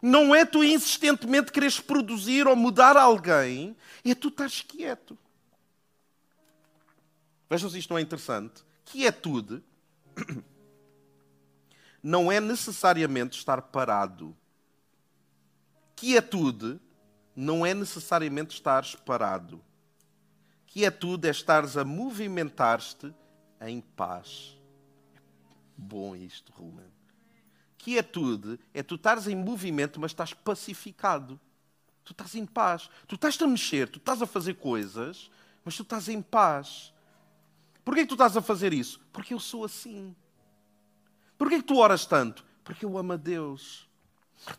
Não 0.00 0.34
é 0.34 0.44
tu 0.44 0.62
insistentemente 0.62 1.50
quereres 1.50 1.80
produzir 1.80 2.46
ou 2.46 2.54
mudar 2.54 2.96
alguém, 2.96 3.76
é 4.04 4.14
tu 4.14 4.28
estás 4.28 4.60
quieto. 4.60 5.18
Vejam 7.50 7.68
se 7.68 7.78
isto 7.78 7.90
não 7.90 7.98
é 7.98 8.02
interessante. 8.02 8.62
Quietude 8.84 9.62
não 12.02 12.30
é 12.30 12.40
necessariamente 12.40 13.36
estar 13.38 13.62
parado. 13.62 14.36
Quietude 15.96 16.80
não 17.34 17.66
é 17.66 17.74
necessariamente 17.74 18.54
estar 18.54 18.84
parado. 19.04 19.60
Quietude 20.66 21.26
é 21.26 21.30
estares 21.30 21.76
a 21.76 21.84
movimentar-te 21.84 23.12
em 23.60 23.80
paz. 23.80 24.56
Bom 25.76 26.14
isto, 26.14 26.52
Ruben. 26.52 26.97
Quietude 27.88 28.60
é 28.74 28.82
tu 28.82 28.96
estares 28.96 29.26
em 29.26 29.34
movimento, 29.34 29.98
mas 29.98 30.10
estás 30.10 30.34
pacificado. 30.34 31.40
Tu 32.04 32.12
estás 32.12 32.34
em 32.34 32.44
paz. 32.44 32.90
Tu 33.06 33.14
estás 33.14 33.40
a 33.40 33.46
mexer, 33.46 33.88
tu 33.88 33.96
estás 33.96 34.20
a 34.20 34.26
fazer 34.26 34.54
coisas, 34.56 35.30
mas 35.64 35.74
tu 35.74 35.84
estás 35.84 36.06
em 36.10 36.20
paz. 36.20 36.92
Porquê 37.82 38.02
que 38.02 38.08
tu 38.08 38.14
estás 38.14 38.36
a 38.36 38.42
fazer 38.42 38.74
isso? 38.74 39.00
Porque 39.10 39.32
eu 39.32 39.40
sou 39.40 39.64
assim. 39.64 40.14
Porquê 41.38 41.56
que 41.56 41.62
tu 41.62 41.78
oras 41.78 42.04
tanto? 42.04 42.44
Porque 42.62 42.84
eu 42.84 42.98
amo 42.98 43.14
a 43.14 43.16
Deus. 43.16 43.88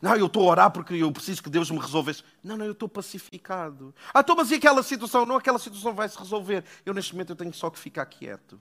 Não, 0.01 0.15
eu 0.15 0.25
estou 0.25 0.47
a 0.47 0.51
orar 0.51 0.71
porque 0.71 0.95
eu 0.95 1.11
preciso 1.11 1.43
que 1.43 1.51
Deus 1.51 1.69
me 1.69 1.77
resolva 1.77 2.09
isso. 2.09 2.23
Não, 2.43 2.57
não, 2.57 2.65
eu 2.65 2.71
estou 2.71 2.89
pacificado. 2.89 3.93
Ah, 4.11 4.21
então, 4.21 4.35
mas 4.35 4.49
e 4.49 4.55
aquela 4.55 4.81
situação? 4.81 5.23
Não, 5.23 5.35
aquela 5.35 5.59
situação 5.59 5.93
vai 5.93 6.09
se 6.09 6.17
resolver. 6.17 6.65
Eu, 6.83 6.95
neste 6.95 7.13
momento, 7.13 7.29
eu 7.29 7.35
tenho 7.35 7.53
só 7.53 7.69
que 7.69 7.77
ficar 7.77 8.07
quieto. 8.07 8.59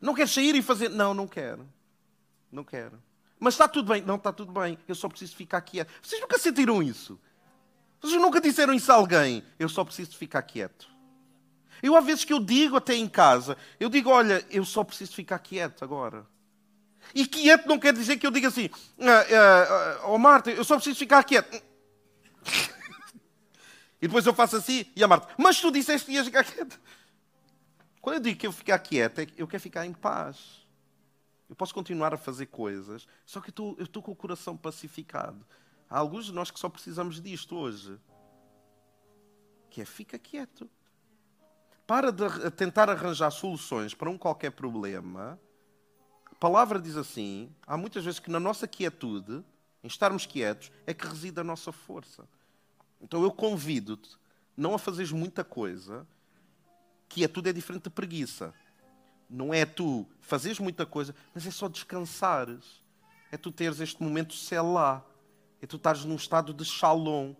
Não 0.00 0.14
queres 0.14 0.30
sair 0.30 0.54
e 0.54 0.62
fazer? 0.62 0.88
Não, 0.88 1.12
não 1.12 1.26
quero. 1.26 1.68
Não 2.52 2.62
quero. 2.62 3.02
Mas 3.40 3.54
está 3.54 3.66
tudo 3.66 3.92
bem. 3.92 4.02
Não, 4.02 4.16
está 4.16 4.32
tudo 4.32 4.52
bem. 4.52 4.78
Eu 4.86 4.94
só 4.94 5.08
preciso 5.08 5.34
ficar 5.34 5.62
quieto. 5.62 5.90
Vocês 6.02 6.20
nunca 6.20 6.38
sentiram 6.38 6.82
isso? 6.82 7.18
Vocês 8.00 8.20
nunca 8.20 8.40
disseram 8.40 8.74
isso 8.74 8.92
a 8.92 8.94
alguém? 8.94 9.42
Eu 9.58 9.68
só 9.68 9.84
preciso 9.84 10.16
ficar 10.16 10.42
quieto. 10.42 10.92
Eu, 11.82 11.96
há 11.96 12.00
vezes 12.00 12.24
que 12.24 12.32
eu 12.32 12.38
digo 12.38 12.76
até 12.76 12.94
em 12.94 13.08
casa, 13.08 13.56
eu 13.80 13.88
digo, 13.88 14.08
olha, 14.08 14.46
eu 14.50 14.64
só 14.64 14.84
preciso 14.84 15.14
ficar 15.14 15.40
quieto 15.40 15.82
agora. 15.82 16.24
E 17.12 17.26
quieto 17.26 17.66
não 17.66 17.78
quer 17.78 17.92
dizer 17.92 18.16
que 18.18 18.26
eu 18.26 18.30
diga 18.30 18.46
assim, 18.46 18.70
ah, 19.00 19.26
ah, 19.36 20.06
oh 20.06 20.18
Marta, 20.18 20.50
eu 20.52 20.62
só 20.62 20.76
preciso 20.76 20.98
ficar 20.98 21.24
quieto. 21.24 21.60
e 24.00 24.06
depois 24.06 24.24
eu 24.24 24.32
faço 24.32 24.56
assim, 24.56 24.86
e 24.94 25.02
a 25.02 25.08
Marta, 25.08 25.28
mas 25.36 25.60
tu 25.60 25.72
disseste 25.72 26.06
que 26.06 26.12
ias 26.12 26.26
ficar 26.26 26.44
quieto. 26.44 26.78
Quando 28.00 28.16
eu 28.16 28.20
digo 28.20 28.38
que 28.38 28.46
eu 28.46 28.52
ficar 28.52 28.78
quieto, 28.78 29.18
é 29.18 29.26
eu 29.36 29.48
quero 29.48 29.62
ficar 29.62 29.84
em 29.84 29.92
paz. 29.92 30.61
Eu 31.52 31.56
posso 31.56 31.74
continuar 31.74 32.14
a 32.14 32.16
fazer 32.16 32.46
coisas, 32.46 33.06
só 33.26 33.38
que 33.38 33.52
eu 33.60 33.76
estou 33.78 34.02
com 34.02 34.10
o 34.10 34.16
coração 34.16 34.56
pacificado. 34.56 35.44
Há 35.86 35.98
alguns 35.98 36.24
de 36.24 36.32
nós 36.32 36.50
que 36.50 36.58
só 36.58 36.66
precisamos 36.66 37.20
disto 37.20 37.54
hoje. 37.54 38.00
Que 39.68 39.82
é 39.82 39.84
fica 39.84 40.18
quieto. 40.18 40.66
Para 41.86 42.10
de 42.10 42.50
tentar 42.52 42.88
arranjar 42.88 43.30
soluções 43.30 43.92
para 43.92 44.08
um 44.08 44.16
qualquer 44.16 44.52
problema. 44.52 45.38
A 46.24 46.34
palavra 46.36 46.80
diz 46.80 46.96
assim: 46.96 47.54
há 47.66 47.76
muitas 47.76 48.02
vezes 48.02 48.18
que 48.18 48.30
na 48.30 48.40
nossa 48.40 48.66
quietude, 48.66 49.44
em 49.84 49.88
estarmos 49.88 50.24
quietos, 50.24 50.72
é 50.86 50.94
que 50.94 51.06
reside 51.06 51.38
a 51.38 51.44
nossa 51.44 51.70
força. 51.70 52.26
Então 52.98 53.22
eu 53.22 53.30
convido-te 53.30 54.16
não 54.56 54.72
a 54.72 54.78
fazeres 54.78 55.12
muita 55.12 55.44
coisa. 55.44 56.06
Quietude 57.10 57.50
é 57.50 57.52
diferente 57.52 57.84
de 57.84 57.90
preguiça 57.90 58.54
não 59.32 59.52
é 59.52 59.64
tu 59.64 60.06
fazeres 60.20 60.58
muita 60.58 60.84
coisa, 60.84 61.14
mas 61.34 61.46
é 61.46 61.50
só 61.50 61.66
descansares. 61.66 62.82
é 63.30 63.38
tu 63.38 63.50
teres 63.50 63.80
este 63.80 64.02
momento 64.02 64.34
lá. 64.62 65.02
É 65.60 65.66
tu 65.66 65.76
estares 65.76 66.04
num 66.04 66.16
estado 66.16 66.52
de 66.52 66.64
shalom 66.64 67.34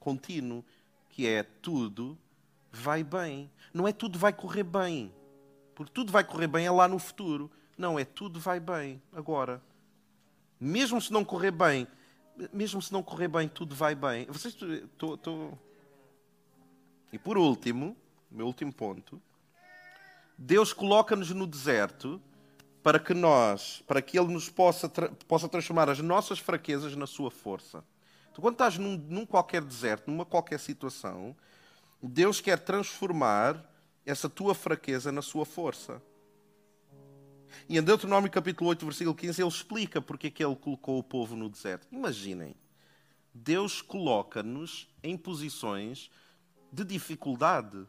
contínuo, 0.00 0.64
que 1.08 1.26
é 1.26 1.44
tudo 1.44 2.18
vai 2.72 3.04
bem. 3.04 3.48
Não 3.72 3.86
é 3.86 3.92
tudo 3.92 4.18
vai 4.18 4.32
correr 4.32 4.64
bem. 4.64 5.14
Porque 5.74 5.92
tudo 5.92 6.10
vai 6.10 6.24
correr 6.24 6.48
bem 6.48 6.66
é 6.66 6.70
lá 6.70 6.88
no 6.88 6.98
futuro. 6.98 7.50
Não, 7.78 7.98
é 7.98 8.04
tudo 8.04 8.40
vai 8.40 8.58
bem 8.58 9.00
agora. 9.12 9.62
Mesmo 10.58 11.00
se 11.00 11.12
não 11.12 11.24
correr 11.24 11.50
bem, 11.52 11.86
mesmo 12.52 12.80
se 12.82 12.92
não 12.92 13.02
correr 13.02 13.28
bem, 13.28 13.46
tudo 13.48 13.74
vai 13.74 13.94
bem. 13.94 14.24
Vocês, 14.26 14.56
tô, 14.98 15.16
tô... 15.16 15.52
E 17.12 17.18
por 17.18 17.36
último, 17.38 17.96
meu 18.30 18.46
último 18.46 18.72
ponto, 18.72 19.20
Deus 20.38 20.72
coloca-nos 20.72 21.30
no 21.30 21.46
deserto 21.46 22.20
para 22.82 22.98
que 22.98 23.14
nós, 23.14 23.82
para 23.86 24.00
que 24.00 24.18
Ele 24.18 24.32
nos 24.32 24.48
possa, 24.48 24.88
possa 25.26 25.48
transformar 25.48 25.88
as 25.88 25.98
nossas 25.98 26.38
fraquezas 26.38 26.94
na 26.94 27.06
sua 27.06 27.30
força. 27.30 27.84
Tu, 28.32 28.40
quando 28.40 28.54
estás 28.54 28.78
num, 28.78 28.96
num 28.96 29.26
qualquer 29.26 29.62
deserto, 29.62 30.10
numa 30.10 30.24
qualquer 30.24 30.60
situação, 30.60 31.34
Deus 32.02 32.40
quer 32.40 32.58
transformar 32.58 33.64
essa 34.04 34.28
tua 34.28 34.54
fraqueza 34.54 35.10
na 35.10 35.22
sua 35.22 35.44
força. 35.44 36.00
E 37.68 37.78
em 37.78 37.82
Deuteronômio 37.82 38.30
capítulo 38.30 38.70
8, 38.70 38.84
versículo 38.84 39.16
15, 39.16 39.42
ele 39.42 39.48
explica 39.48 40.00
porque 40.00 40.28
é 40.28 40.30
que 40.30 40.44
ele 40.44 40.54
colocou 40.54 40.98
o 40.98 41.02
povo 41.02 41.34
no 41.34 41.48
deserto. 41.48 41.88
Imaginem, 41.90 42.54
Deus 43.34 43.82
coloca-nos 43.82 44.88
em 45.02 45.16
posições 45.16 46.10
de 46.70 46.84
dificuldade. 46.84 47.86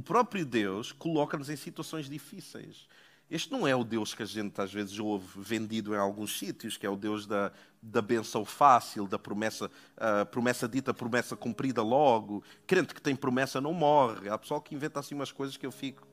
O 0.00 0.02
próprio 0.02 0.46
Deus 0.46 0.92
coloca-nos 0.92 1.50
em 1.50 1.56
situações 1.56 2.08
difíceis. 2.08 2.88
Este 3.30 3.52
não 3.52 3.68
é 3.68 3.76
o 3.76 3.84
Deus 3.84 4.14
que 4.14 4.22
a 4.22 4.26
gente 4.26 4.58
às 4.58 4.72
vezes 4.72 4.98
ouve 4.98 5.38
vendido 5.38 5.94
em 5.94 5.98
alguns 5.98 6.38
sítios, 6.38 6.78
que 6.78 6.86
é 6.86 6.88
o 6.88 6.96
Deus 6.96 7.26
da, 7.26 7.52
da 7.82 8.00
benção 8.00 8.42
fácil, 8.42 9.06
da 9.06 9.18
promessa, 9.18 9.66
uh, 9.66 10.24
promessa 10.30 10.66
dita, 10.66 10.94
promessa 10.94 11.36
cumprida 11.36 11.82
logo. 11.82 12.42
Crente 12.66 12.94
que 12.94 13.02
tem 13.02 13.14
promessa 13.14 13.60
não 13.60 13.74
morre. 13.74 14.30
Há 14.30 14.38
pessoal 14.38 14.62
que 14.62 14.74
inventa 14.74 14.98
assim 14.98 15.14
umas 15.14 15.30
coisas 15.30 15.58
que 15.58 15.66
eu 15.66 15.70
fico. 15.70 16.08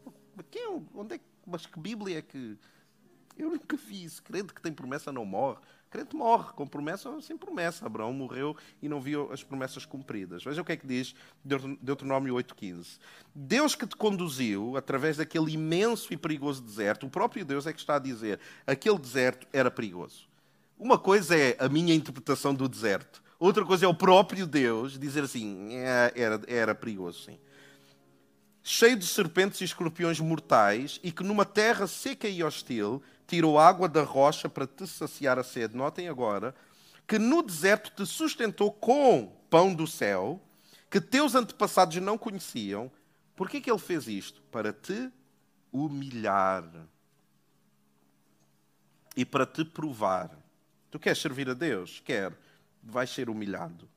Quem, 0.51 0.63
é 0.63 0.81
onde 0.93 1.15
é, 1.15 1.19
mas 1.45 1.65
que 1.65 1.79
Bíblia 1.79 2.17
é 2.17 2.21
que. 2.21 2.57
Eu 3.37 3.51
nunca 3.51 3.77
vi 3.77 4.03
isso. 4.03 4.21
Crente 4.21 4.53
que 4.53 4.61
tem 4.61 4.73
promessa 4.73 5.13
não 5.13 5.23
morre. 5.23 5.59
Crente 5.89 6.15
morre 6.15 6.51
com 6.53 6.67
promessa 6.67 7.09
ou 7.09 7.21
sem 7.21 7.37
promessa. 7.37 7.85
Abraão 7.85 8.11
morreu 8.11 8.55
e 8.81 8.89
não 8.89 8.99
viu 8.99 9.31
as 9.31 9.43
promessas 9.43 9.85
cumpridas. 9.85 10.43
Veja 10.43 10.61
o 10.61 10.65
que 10.65 10.73
é 10.73 10.77
que 10.77 10.85
diz 10.85 11.15
Deuteronômio 11.81 12.35
8,15. 12.35 12.99
Deus 13.33 13.73
que 13.73 13.87
te 13.87 13.95
conduziu 13.95 14.75
através 14.75 15.17
daquele 15.17 15.53
imenso 15.53 16.13
e 16.13 16.17
perigoso 16.17 16.61
deserto, 16.61 17.05
o 17.05 17.09
próprio 17.09 17.45
Deus 17.45 17.65
é 17.65 17.73
que 17.73 17.79
está 17.79 17.95
a 17.95 17.99
dizer 17.99 18.39
aquele 18.65 18.97
deserto 18.97 19.47
era 19.53 19.71
perigoso. 19.71 20.27
Uma 20.77 20.99
coisa 20.99 21.35
é 21.35 21.55
a 21.57 21.69
minha 21.69 21.95
interpretação 21.95 22.53
do 22.53 22.67
deserto. 22.67 23.23
Outra 23.39 23.63
coisa 23.63 23.85
é 23.85 23.87
o 23.87 23.93
próprio 23.93 24.45
Deus 24.45 24.97
dizer 24.99 25.23
assim, 25.23 25.75
é, 25.75 26.11
era, 26.15 26.41
era 26.47 26.75
perigoso, 26.75 27.23
sim. 27.23 27.37
Cheio 28.69 28.97
de 28.97 29.07
serpentes 29.07 29.61
e 29.61 29.63
escorpiões 29.63 30.19
mortais, 30.19 30.99
e 31.01 31.09
que 31.09 31.23
numa 31.23 31.45
terra 31.45 31.87
seca 31.87 32.27
e 32.27 32.43
hostil 32.43 33.01
tirou 33.25 33.57
água 33.57 33.87
da 33.87 34.03
rocha 34.03 34.49
para 34.49 34.67
te 34.67 34.85
saciar 34.85 35.39
a 35.39 35.43
sede. 35.43 35.73
Notem 35.73 36.09
agora 36.09 36.53
que 37.07 37.17
no 37.17 37.41
deserto 37.41 37.89
te 37.95 38.05
sustentou 38.05 38.69
com 38.69 39.33
pão 39.49 39.73
do 39.73 39.87
céu, 39.87 40.41
que 40.91 40.99
teus 40.99 41.33
antepassados 41.33 41.95
não 42.01 42.17
conheciam. 42.17 42.91
Por 43.37 43.49
que, 43.49 43.63
ele 43.65 43.79
fez 43.79 44.05
isto? 44.05 44.41
Para 44.51 44.73
te 44.73 45.09
humilhar 45.71 46.69
e 49.15 49.23
para 49.23 49.45
te 49.45 49.63
provar. 49.63 50.37
Tu 50.91 50.99
queres 50.99 51.19
servir 51.19 51.49
a 51.49 51.53
Deus? 51.53 52.01
Quer. 52.03 52.37
Vais 52.83 53.09
ser 53.09 53.29
humilhado. 53.29 53.87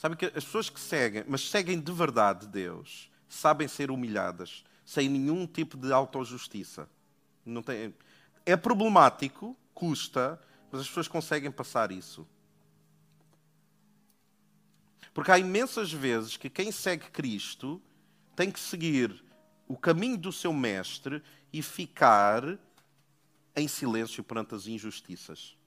Sabe 0.00 0.16
que 0.16 0.24
as 0.24 0.42
pessoas 0.46 0.70
que 0.70 0.80
seguem, 0.80 1.22
mas 1.28 1.50
seguem 1.50 1.78
de 1.78 1.92
verdade 1.92 2.46
Deus, 2.46 3.10
sabem 3.28 3.68
ser 3.68 3.90
humilhadas, 3.90 4.64
sem 4.82 5.10
nenhum 5.10 5.46
tipo 5.46 5.76
de 5.76 5.92
autojustiça. 5.92 6.88
Não 7.44 7.62
tem... 7.62 7.94
É 8.46 8.56
problemático, 8.56 9.54
custa, 9.74 10.40
mas 10.72 10.80
as 10.80 10.88
pessoas 10.88 11.06
conseguem 11.06 11.50
passar 11.50 11.92
isso. 11.92 12.26
Porque 15.12 15.32
há 15.32 15.38
imensas 15.38 15.92
vezes 15.92 16.34
que 16.34 16.48
quem 16.48 16.72
segue 16.72 17.10
Cristo 17.10 17.78
tem 18.34 18.50
que 18.50 18.58
seguir 18.58 19.22
o 19.68 19.76
caminho 19.76 20.16
do 20.16 20.32
seu 20.32 20.54
mestre 20.54 21.22
e 21.52 21.60
ficar 21.60 22.58
em 23.54 23.68
silêncio 23.68 24.24
perante 24.24 24.54
as 24.54 24.66
injustiças. 24.66 25.59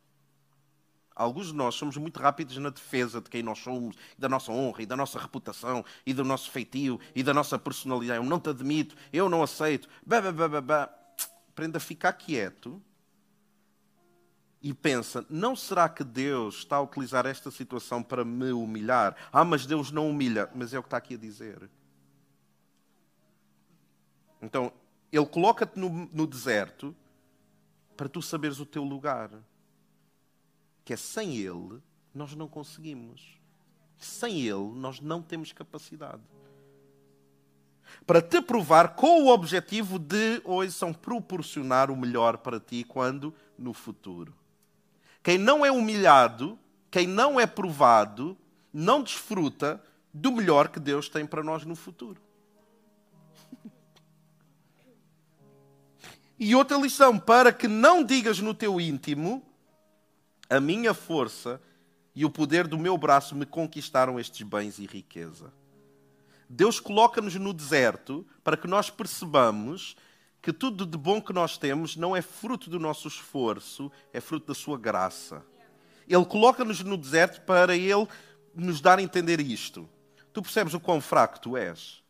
Alguns 1.24 1.48
de 1.48 1.54
nós 1.54 1.76
somos 1.76 1.98
muito 1.98 2.20
rápidos 2.20 2.58
na 2.58 2.70
defesa 2.70 3.22
de 3.22 3.30
quem 3.30 3.42
nós 3.42 3.60
somos, 3.60 3.96
da 4.18 4.28
nossa 4.28 4.52
honra 4.52 4.82
e 4.82 4.86
da 4.86 4.96
nossa 4.96 5.18
reputação 5.18 5.84
e 6.06 6.14
do 6.14 6.24
nosso 6.24 6.52
feitio 6.52 7.00
e 7.16 7.24
da 7.24 7.34
nossa 7.34 7.58
personalidade. 7.58 8.24
Eu 8.24 8.30
não 8.30 8.40
te 8.40 8.50
admito, 8.50 8.96
eu 9.12 9.30
não 9.30 9.42
aceito. 9.42 9.88
Bah, 10.06 10.22
bah, 10.22 10.62
bah. 10.62 10.90
Aprenda 11.50 11.78
a 11.78 11.82
ficar 11.82 12.14
quieto 12.14 12.82
e 14.62 14.74
pensa: 14.74 15.26
não 15.30 15.56
será 15.56 15.88
que 15.88 16.04
Deus 16.04 16.56
está 16.56 16.78
a 16.78 16.82
utilizar 16.82 17.26
esta 17.26 17.52
situação 17.52 18.02
para 18.02 18.26
me 18.26 18.52
humilhar? 18.52 19.16
Ah, 19.32 19.46
mas 19.46 19.66
Deus 19.66 19.92
não 19.92 20.10
humilha. 20.10 20.50
Mas 20.56 20.74
é 20.74 20.80
o 20.80 20.82
que 20.82 20.88
está 20.88 20.98
aqui 20.98 21.14
a 21.14 21.18
dizer. 21.18 21.70
Então, 24.42 24.74
Ele 25.12 25.26
coloca-te 25.26 25.80
no, 25.80 25.90
no 25.90 26.28
deserto 26.28 26.96
para 27.96 28.10
tu 28.10 28.22
saberes 28.22 28.60
o 28.60 28.66
teu 28.66 28.84
lugar 28.84 29.30
que 30.84 30.94
é 30.94 30.98
sem 30.98 31.38
Ele 31.38 31.82
nós 32.14 32.36
não 32.36 32.48
conseguimos. 32.48 33.40
Sem 33.98 34.42
Ele 34.42 34.74
nós 34.76 35.00
não 35.00 35.22
temos 35.22 35.52
capacidade. 35.52 36.22
Para 38.06 38.22
te 38.22 38.42
provar 38.42 38.96
com 38.96 39.24
o 39.24 39.28
objetivo 39.30 40.00
de, 40.00 40.42
hoje, 40.44 40.72
são 40.72 40.94
proporcionar 40.94 41.92
o 41.92 41.96
melhor 41.96 42.38
para 42.38 42.60
ti 42.60 42.84
quando? 42.84 43.34
No 43.58 43.74
futuro. 43.74 44.34
Quem 45.22 45.38
não 45.38 45.66
é 45.66 45.72
humilhado, 45.72 46.60
quem 46.92 47.08
não 47.08 47.40
é 47.40 47.46
provado, 47.46 48.38
não 48.74 49.02
desfruta 49.02 49.82
do 50.14 50.32
melhor 50.32 50.68
que 50.68 50.80
Deus 50.80 51.08
tem 51.08 51.26
para 51.26 51.44
nós 51.44 51.66
no 51.66 51.76
futuro. 51.76 52.22
E 56.40 56.56
outra 56.56 56.76
lição, 56.78 57.18
para 57.18 57.54
que 57.54 57.70
não 57.70 58.04
digas 58.04 58.40
no 58.40 58.54
teu 58.54 58.82
íntimo, 58.82 59.42
a 60.54 60.60
minha 60.60 60.94
força 60.94 61.60
e 62.14 62.24
o 62.24 62.30
poder 62.30 62.68
do 62.68 62.78
meu 62.78 62.96
braço 62.96 63.36
me 63.36 63.44
conquistaram 63.44 64.20
estes 64.20 64.44
bens 64.44 64.78
e 64.78 64.86
riqueza. 64.86 65.52
Deus 66.48 66.80
coloca-nos 66.80 67.34
no 67.36 67.52
deserto 67.52 68.24
para 68.44 68.56
que 68.56 68.68
nós 68.68 68.88
percebamos 68.88 69.96
que 70.44 70.54
tudo 70.54 70.86
de 70.86 70.96
bom 70.96 71.20
que 71.20 71.34
nós 71.34 71.58
temos 71.58 71.96
não 71.96 72.16
é 72.16 72.22
fruto 72.22 72.70
do 72.70 72.80
nosso 72.80 73.08
esforço, 73.08 73.92
é 74.12 74.22
fruto 74.22 74.46
da 74.46 74.54
sua 74.54 74.78
graça. 74.78 75.44
Ele 76.08 76.26
coloca-nos 76.26 76.82
no 76.82 76.98
deserto 76.98 77.42
para 77.42 77.76
ele 77.76 78.08
nos 78.54 78.80
dar 78.80 79.00
a 79.00 79.02
entender 79.02 79.42
isto. 79.42 79.90
Tu 80.32 80.40
percebes 80.40 80.76
o 80.76 80.80
quão 80.80 81.02
fraco 81.02 81.40
tu 81.40 81.58
és? 81.58 82.04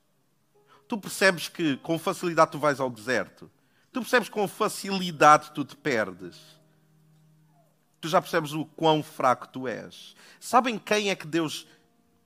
Tu 0.86 0.98
percebes 0.98 1.48
que 1.48 1.78
com 1.78 1.98
facilidade 1.98 2.52
tu 2.52 2.60
vais 2.60 2.82
ao 2.82 2.90
deserto? 2.90 3.50
Tu 3.94 4.02
percebes 4.02 4.28
com 4.28 4.46
facilidade 4.50 5.52
tu 5.52 5.64
te 5.64 5.78
perdes? 5.78 6.62
Tu 8.04 8.10
já 8.10 8.20
percebes 8.20 8.52
o 8.52 8.66
quão 8.66 9.02
fraco 9.02 9.48
tu 9.48 9.66
és. 9.66 10.14
Sabem 10.38 10.78
quem 10.78 11.10
é 11.10 11.16
que 11.16 11.26
Deus, 11.26 11.66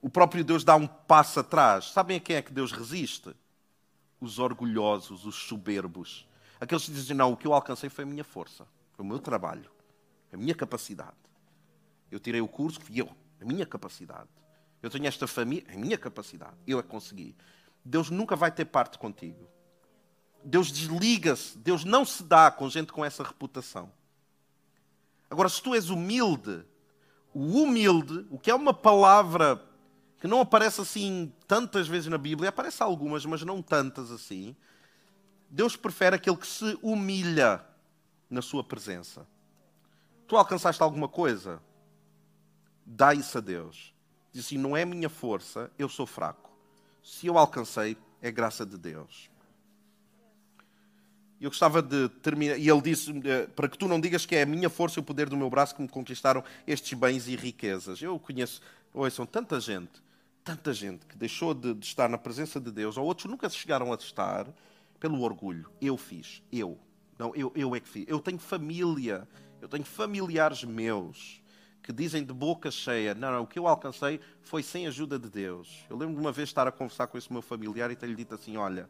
o 0.02 0.10
próprio 0.10 0.44
Deus, 0.44 0.64
dá 0.64 0.74
um 0.74 0.88
passo 0.88 1.38
atrás? 1.38 1.92
Sabem 1.92 2.16
a 2.16 2.20
quem 2.20 2.34
é 2.34 2.42
que 2.42 2.52
Deus 2.52 2.72
resiste? 2.72 3.32
Os 4.20 4.40
orgulhosos, 4.40 5.24
os 5.24 5.36
soberbos. 5.36 6.26
Aqueles 6.60 6.84
que 6.84 6.90
dizem: 6.90 7.16
Não, 7.16 7.30
o 7.30 7.36
que 7.36 7.46
eu 7.46 7.54
alcancei 7.54 7.88
foi 7.88 8.02
a 8.02 8.06
minha 8.08 8.24
força, 8.24 8.66
foi 8.94 9.04
o 9.04 9.08
meu 9.08 9.20
trabalho, 9.20 9.70
a 10.32 10.36
minha 10.36 10.52
capacidade. 10.52 11.14
Eu 12.10 12.18
tirei 12.18 12.40
o 12.40 12.48
curso, 12.48 12.80
fui 12.80 13.00
eu, 13.00 13.08
a 13.40 13.44
minha 13.44 13.64
capacidade. 13.64 14.28
Eu 14.82 14.90
tenho 14.90 15.06
esta 15.06 15.28
família, 15.28 15.64
a 15.72 15.76
minha 15.76 15.96
capacidade. 15.96 16.56
Eu 16.66 16.80
a 16.80 16.82
consegui. 16.82 17.36
Deus 17.84 18.10
nunca 18.10 18.34
vai 18.34 18.50
ter 18.50 18.64
parte 18.64 18.98
contigo. 18.98 19.48
Deus 20.42 20.72
desliga-se. 20.72 21.56
Deus 21.56 21.84
não 21.84 22.04
se 22.04 22.24
dá 22.24 22.50
com 22.50 22.68
gente 22.68 22.92
com 22.92 23.04
essa 23.04 23.22
reputação. 23.22 23.92
Agora, 25.30 25.48
se 25.48 25.62
tu 25.62 25.74
és 25.74 25.90
humilde, 25.90 26.64
o 27.34 27.62
humilde, 27.62 28.26
o 28.30 28.38
que 28.38 28.50
é 28.50 28.54
uma 28.54 28.72
palavra 28.72 29.62
que 30.20 30.26
não 30.26 30.40
aparece 30.40 30.80
assim 30.80 31.32
tantas 31.46 31.86
vezes 31.86 32.08
na 32.08 32.18
Bíblia, 32.18 32.48
aparece 32.48 32.82
algumas, 32.82 33.24
mas 33.24 33.42
não 33.42 33.62
tantas 33.62 34.10
assim. 34.10 34.56
Deus 35.48 35.76
prefere 35.76 36.16
aquele 36.16 36.36
que 36.36 36.46
se 36.46 36.78
humilha 36.82 37.64
na 38.28 38.42
sua 38.42 38.64
presença. 38.64 39.26
Tu 40.26 40.36
alcançaste 40.36 40.82
alguma 40.82 41.08
coisa? 41.08 41.62
Dá 42.84 43.14
isso 43.14 43.38
a 43.38 43.40
Deus. 43.40 43.94
Diz 44.32 44.46
assim: 44.46 44.58
não 44.58 44.76
é 44.76 44.84
minha 44.84 45.08
força, 45.08 45.70
eu 45.78 45.88
sou 45.88 46.06
fraco. 46.06 46.50
Se 47.02 47.26
eu 47.26 47.38
alcancei, 47.38 47.96
é 48.20 48.30
graça 48.30 48.66
de 48.66 48.76
Deus. 48.76 49.30
Eu 51.40 51.50
gostava 51.50 51.80
de 51.80 52.08
terminar. 52.20 52.58
E 52.58 52.68
ele 52.68 52.80
disse: 52.80 53.12
eh, 53.24 53.46
Para 53.54 53.68
que 53.68 53.78
tu 53.78 53.86
não 53.86 54.00
digas 54.00 54.26
que 54.26 54.34
é 54.34 54.42
a 54.42 54.46
minha 54.46 54.68
força 54.68 54.98
e 54.98 55.00
o 55.00 55.04
poder 55.04 55.28
do 55.28 55.36
meu 55.36 55.48
braço 55.48 55.74
que 55.74 55.82
me 55.82 55.88
conquistaram 55.88 56.42
estes 56.66 56.98
bens 56.98 57.28
e 57.28 57.36
riquezas. 57.36 58.02
Eu 58.02 58.18
conheço, 58.18 58.60
são 59.12 59.24
tanta 59.24 59.60
gente, 59.60 60.02
tanta 60.42 60.72
gente 60.72 61.06
que 61.06 61.16
deixou 61.16 61.54
de, 61.54 61.74
de 61.74 61.86
estar 61.86 62.08
na 62.08 62.18
presença 62.18 62.60
de 62.60 62.72
Deus, 62.72 62.96
ou 62.96 63.04
outros 63.04 63.30
nunca 63.30 63.48
chegaram 63.48 63.92
a 63.92 63.96
estar, 63.96 64.46
pelo 64.98 65.20
orgulho. 65.20 65.70
Eu 65.80 65.96
fiz, 65.96 66.42
eu. 66.52 66.76
Não, 67.16 67.34
eu, 67.34 67.52
eu 67.54 67.74
é 67.74 67.80
que 67.80 67.88
fiz. 67.88 68.04
Eu 68.08 68.18
tenho 68.18 68.38
família, 68.38 69.26
eu 69.60 69.68
tenho 69.68 69.84
familiares 69.84 70.64
meus 70.64 71.40
que 71.84 71.92
dizem 71.92 72.24
de 72.24 72.32
boca 72.32 72.68
cheia: 72.68 73.14
Não, 73.14 73.30
não, 73.30 73.42
o 73.42 73.46
que 73.46 73.60
eu 73.60 73.68
alcancei 73.68 74.20
foi 74.42 74.62
sem 74.64 74.88
ajuda 74.88 75.20
de 75.20 75.28
Deus. 75.28 75.84
Eu 75.88 75.96
lembro 75.96 76.16
de 76.16 76.20
uma 76.20 76.32
vez 76.32 76.48
estar 76.48 76.66
a 76.66 76.72
conversar 76.72 77.06
com 77.06 77.16
esse 77.16 77.32
meu 77.32 77.42
familiar 77.42 77.92
e 77.92 77.96
ter-lhe 77.96 78.16
dito 78.16 78.34
assim: 78.34 78.56
Olha 78.56 78.88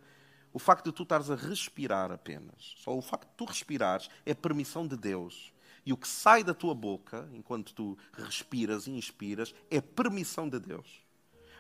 o 0.53 0.59
facto 0.59 0.87
de 0.87 0.93
tu 0.93 1.03
estares 1.03 1.31
a 1.31 1.35
respirar 1.35 2.11
apenas, 2.11 2.75
só 2.79 2.97
o 2.97 3.03
facto 3.03 3.29
de 3.29 3.37
tu 3.37 3.45
respirares 3.45 4.09
é 4.25 4.35
permissão 4.35 4.87
de 4.87 4.97
Deus. 4.97 5.53
E 5.85 5.93
o 5.93 5.97
que 5.97 6.09
sai 6.09 6.45
da 6.45 6.53
tua 6.53 6.75
boca, 6.75 7.29
enquanto 7.33 7.73
tu 7.73 7.97
respiras 8.13 8.87
e 8.87 8.91
inspiras, 8.91 9.55
é 9.71 9.81
permissão 9.81 10.49
de 10.49 10.59
Deus. 10.59 11.03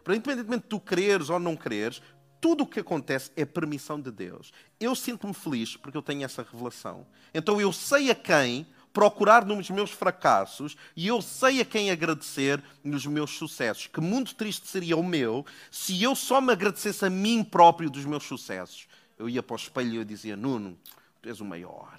Para 0.04 0.14
independentemente 0.14 0.64
de 0.64 0.68
tu 0.68 0.80
quereres 0.80 1.30
ou 1.30 1.38
não 1.38 1.56
quereres, 1.56 2.02
tudo 2.40 2.64
o 2.64 2.66
que 2.66 2.80
acontece 2.80 3.30
é 3.36 3.44
permissão 3.44 4.00
de 4.00 4.10
Deus. 4.10 4.52
Eu 4.78 4.94
sinto-me 4.94 5.34
feliz 5.34 5.76
porque 5.76 5.96
eu 5.96 6.02
tenho 6.02 6.24
essa 6.24 6.42
revelação. 6.42 7.06
Então 7.34 7.60
eu 7.60 7.72
sei 7.72 8.10
a 8.10 8.14
quem 8.14 8.66
procurar 8.98 9.44
nos 9.44 9.70
meus 9.70 9.92
fracassos 9.92 10.76
e 10.96 11.06
eu 11.06 11.22
sei 11.22 11.60
a 11.60 11.64
quem 11.64 11.88
agradecer 11.88 12.60
nos 12.82 13.06
meus 13.06 13.30
sucessos. 13.30 13.86
Que 13.86 14.00
mundo 14.00 14.34
triste 14.34 14.66
seria 14.66 14.96
o 14.96 15.04
meu 15.04 15.46
se 15.70 16.02
eu 16.02 16.16
só 16.16 16.40
me 16.40 16.50
agradecesse 16.50 17.04
a 17.04 17.10
mim 17.10 17.44
próprio 17.44 17.88
dos 17.88 18.04
meus 18.04 18.24
sucessos. 18.24 18.88
Eu 19.16 19.28
ia 19.28 19.40
para 19.40 19.54
o 19.54 19.56
espelho 19.56 19.92
e 19.92 19.96
eu 19.98 20.04
dizia: 20.04 20.36
Nuno, 20.36 20.76
tu 21.22 21.28
és 21.28 21.40
o 21.40 21.44
maior. 21.44 21.96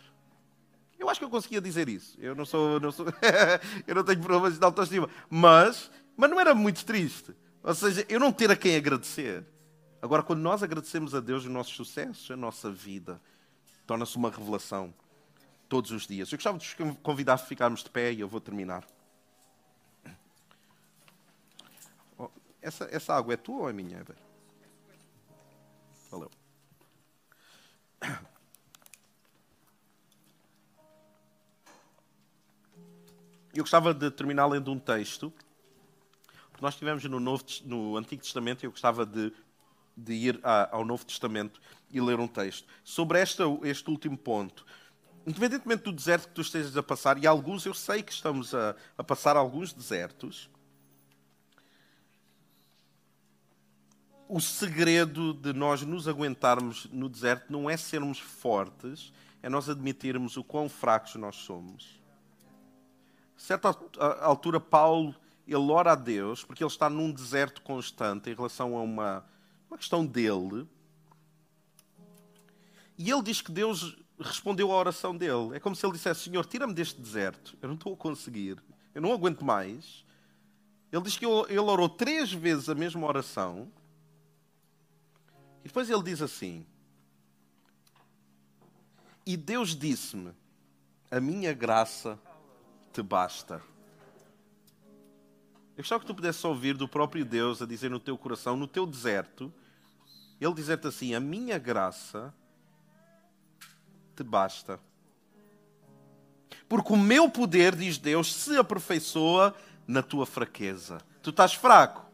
Eu 1.00 1.10
acho 1.10 1.22
que 1.22 1.26
eu 1.26 1.30
conseguia 1.30 1.62
dizer 1.62 1.88
isso. 1.88 2.18
Eu 2.20 2.36
não 2.36 2.46
sou, 2.46 2.82
não 2.82 2.92
sou 2.92 3.06
eu 3.88 3.96
não 3.96 4.04
tenho 4.04 4.20
problemas 4.20 4.60
de 4.60 4.66
autoestima, 4.66 5.10
mas, 5.30 5.90
mas 6.18 6.30
não 6.30 6.38
era 6.38 6.54
muito 6.54 6.84
triste. 6.84 7.34
Ou 7.64 7.74
seja, 7.74 8.06
eu 8.10 8.20
não 8.20 8.34
ter 8.34 8.52
a 8.52 8.58
quem 8.58 8.76
agradecer. 8.76 9.46
Agora, 10.02 10.22
quando 10.22 10.42
nós 10.42 10.62
agradecemos 10.62 11.16
a 11.16 11.22
Deus 11.22 11.46
os 11.46 11.50
nossos 11.50 11.74
sucessos, 11.74 12.30
a 12.30 12.36
nossa 12.36 12.70
vida 12.70 13.22
torna-se 13.88 14.18
uma 14.18 14.30
revelação 14.30 14.94
todos 15.70 15.92
os 15.92 16.08
dias. 16.08 16.32
Eu 16.32 16.38
gostava 16.38 16.58
de 16.58 16.76
vos 16.76 16.98
convidar 17.02 17.36
a 17.36 17.38
ficarmos 17.38 17.84
de 17.84 17.90
pé 17.90 18.12
e 18.12 18.20
eu 18.20 18.28
vou 18.28 18.42
terminar. 18.42 18.84
Oh, 22.18 22.30
essa, 22.62 22.90
essa 22.92 23.14
água 23.14 23.36
é 23.36 23.38
tua 23.38 23.62
ou 23.62 23.70
é 23.70 23.74
minha? 23.74 24.04
Valeu. 26.10 26.32
Eu 33.54 33.64
gostava 33.64 33.94
de 33.94 34.10
terminar 34.12 34.46
lendo 34.46 34.72
um 34.72 34.80
texto, 34.80 35.34
nós 36.62 36.74
estivemos 36.74 37.04
no, 37.06 37.20
Novo, 37.20 37.44
no 37.66 37.98
Antigo 37.98 38.22
Testamento 38.22 38.64
eu 38.64 38.72
gostava 38.72 39.06
de, 39.06 39.34
de 39.96 40.14
ir 40.14 40.40
ao 40.44 40.86
Novo 40.86 41.06
Testamento 41.06 41.62
e 41.90 42.02
ler 42.02 42.20
um 42.20 42.28
texto. 42.28 42.68
Sobre 42.84 43.20
esta, 43.20 43.44
este 43.64 43.90
último 43.90 44.18
ponto, 44.18 44.66
independentemente 45.30 45.84
do 45.84 45.92
deserto 45.92 46.28
que 46.28 46.34
tu 46.34 46.42
estejas 46.42 46.76
a 46.76 46.82
passar, 46.82 47.20
e 47.20 47.28
alguns 47.28 47.64
eu 47.64 47.74
sei 47.74 48.02
que 48.02 48.12
estamos 48.12 48.56
a, 48.56 48.76
a 48.98 49.04
passar 49.04 49.38
alguns 49.38 49.72
desertos, 49.72 50.50
o 54.28 54.40
segredo 54.40 55.36
de 55.36 55.54
nós 55.54 55.84
nos 55.84 56.08
aguentarmos 56.08 56.88
no 56.92 57.08
deserto 57.08 57.52
não 57.52 57.70
é 57.70 57.78
sermos 57.78 58.20
fortes, 58.20 59.14
é 59.44 59.50
nós 59.50 59.70
admitirmos 59.70 60.36
o 60.36 60.44
quão 60.44 60.68
fracos 60.68 61.14
nós 61.14 61.36
somos. 61.36 62.02
A 63.38 63.40
certa 63.40 63.76
altura, 64.22 64.60
Paulo 64.60 65.16
ele 65.48 65.72
ora 65.72 65.92
a 65.92 65.96
Deus 65.96 66.44
porque 66.44 66.64
ele 66.64 66.72
está 66.72 66.90
num 66.90 67.12
deserto 67.12 67.62
constante 67.62 68.32
em 68.32 68.34
relação 68.34 68.76
a 68.76 68.82
uma, 68.82 69.26
uma 69.70 69.78
questão 69.78 70.04
dele. 70.06 70.68
E 72.98 73.10
ele 73.12 73.22
diz 73.22 73.42
que 73.42 73.52
Deus 73.52 73.96
respondeu 74.20 74.72
à 74.72 74.76
oração 74.76 75.16
dele. 75.16 75.56
É 75.56 75.60
como 75.60 75.76
se 75.76 75.86
ele 75.86 75.94
dissesse: 75.94 76.26
Senhor, 76.26 76.46
tira-me 76.46 76.74
deste 76.74 77.00
deserto. 77.00 77.58
Eu 77.62 77.68
não 77.70 77.76
estou 77.76 77.94
a 77.94 77.98
conseguir. 77.98 78.62
Eu 78.94 79.02
não 79.02 79.14
aguento 79.14 79.44
mais. 79.44 80.06
Ele 80.92 81.04
diz 81.04 81.18
que 81.18 81.26
ele 81.26 81.60
orou 81.60 81.88
três 81.88 82.32
vezes 82.34 82.68
a 82.68 82.76
mesma 82.76 83.06
oração. 83.06 83.72
E 85.64 85.68
depois 85.68 85.90
ele 85.90 86.04
diz 86.04 86.22
assim: 86.22 86.66
E 89.26 89.38
Deus 89.38 89.76
disse-me: 89.76 90.32
A 91.10 91.20
minha 91.20 91.54
graça 91.54 92.20
te 92.92 93.02
basta. 93.02 93.62
Eu 95.78 95.82
gostava 95.82 96.02
que 96.02 96.08
tu 96.08 96.16
pudesses 96.16 96.44
ouvir 96.44 96.76
do 96.76 96.90
próprio 96.90 97.24
Deus 97.24 97.62
a 97.62 97.66
dizer 97.66 97.90
no 97.90 98.02
teu 98.02 98.18
coração, 98.18 98.58
no 98.58 98.68
teu 98.68 98.86
deserto, 98.86 99.54
Ele 100.42 100.54
dizer-te 100.54 100.88
assim: 100.88 101.14
A 101.14 101.22
minha 101.22 101.58
graça 101.58 102.34
te 104.20 104.24
basta. 104.24 104.80
Porque 106.68 106.92
o 106.92 106.98
meu 106.98 107.30
poder, 107.30 107.76
diz 107.76 107.98
Deus, 107.98 108.34
se 108.34 108.58
aperfeiçoa 108.58 109.56
na 109.88 110.04
tua 110.04 110.26
fraqueza. 110.26 111.00
Tu 111.24 111.30
estás 111.30 111.54
fraco. 111.54 112.06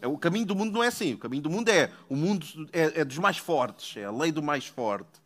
É, 0.00 0.06
o 0.06 0.16
caminho 0.16 0.46
do 0.46 0.54
mundo 0.54 0.72
não 0.72 0.84
é 0.84 0.86
assim. 0.86 1.14
O 1.14 1.18
caminho 1.18 1.42
do 1.42 1.50
mundo 1.50 1.68
é 1.68 1.92
o 2.08 2.14
mundo 2.14 2.46
é, 2.72 3.00
é 3.00 3.04
dos 3.04 3.18
mais 3.18 3.38
fortes, 3.38 3.96
é 3.96 4.04
a 4.04 4.10
lei 4.10 4.30
do 4.30 4.42
mais 4.42 4.66
forte. 4.66 5.20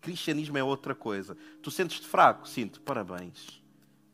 Cristianismo 0.00 0.58
é 0.58 0.62
outra 0.62 0.94
coisa. 0.94 1.36
Tu 1.62 1.70
sentes-te 1.70 2.06
fraco? 2.06 2.46
Sinto. 2.46 2.80
Parabéns. 2.82 3.62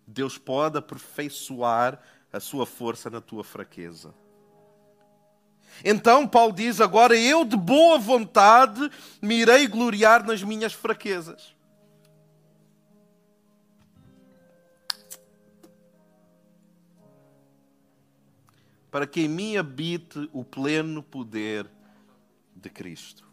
Deus 0.06 0.38
pode 0.38 0.78
aperfeiçoar 0.78 2.00
a 2.32 2.40
sua 2.40 2.66
força 2.66 3.10
na 3.10 3.20
tua 3.20 3.42
fraqueza. 3.42 4.14
Então 5.84 6.26
Paulo 6.26 6.52
diz: 6.52 6.80
Agora 6.80 7.16
eu 7.16 7.44
de 7.44 7.56
boa 7.56 7.98
vontade 7.98 8.90
me 9.20 9.36
irei 9.36 9.66
gloriar 9.66 10.24
nas 10.24 10.42
minhas 10.42 10.72
fraquezas. 10.72 11.54
Para 18.90 19.06
que 19.06 19.22
em 19.22 19.28
mim 19.28 19.56
habite 19.56 20.28
o 20.32 20.44
pleno 20.44 21.02
poder 21.02 21.66
de 22.54 22.68
Cristo. 22.68 23.24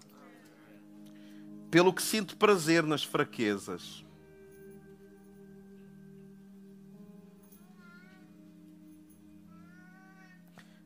Pelo 1.70 1.94
que 1.94 2.02
sinto 2.02 2.38
prazer 2.38 2.84
nas 2.84 3.04
fraquezas 3.04 4.04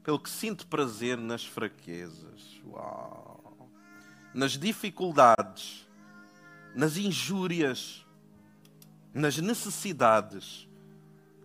pelo 0.04 0.20
que 0.20 0.30
sinto 0.30 0.68
prazer 0.68 1.18
nas 1.18 1.46
fraquezas, 1.46 2.62
Uau. 2.68 3.70
nas 4.34 4.58
dificuldades, 4.58 5.88
nas 6.76 6.98
injúrias, 6.98 8.06
nas 9.14 9.38
necessidades, 9.38 10.68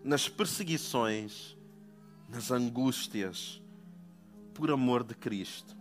nas 0.02 0.28
perseguições, 0.28 1.56
nas 2.28 2.50
angústias, 2.50 3.62
por 4.54 4.70
amor 4.70 5.04
de 5.04 5.14
Cristo. 5.14 5.76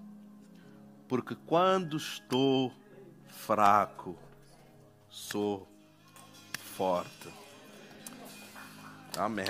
Porque 1.08 1.34
quando 1.34 1.98
estou 1.98 2.72
fraco, 3.28 4.18
sou 5.10 5.68
forte. 6.76 7.30
Amém. 9.18 9.46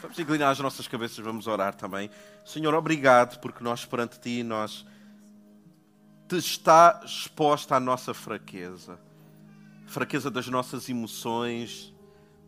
Vamos 0.00 0.18
inclinar 0.18 0.50
as 0.50 0.58
nossas 0.58 0.86
cabeças, 0.86 1.18
vamos 1.18 1.46
orar 1.46 1.74
também. 1.74 2.10
Senhor, 2.44 2.74
obrigado 2.74 3.38
porque 3.40 3.62
nós 3.62 3.84
perante 3.84 4.18
Ti, 4.20 4.42
nós 4.42 4.86
te 6.28 6.36
está 6.36 7.00
exposta 7.04 7.76
a 7.76 7.80
nossa 7.80 8.12
fraqueza. 8.12 8.98
A 9.86 9.90
fraqueza 9.90 10.30
das 10.30 10.46
nossas 10.48 10.88
emoções, 10.88 11.94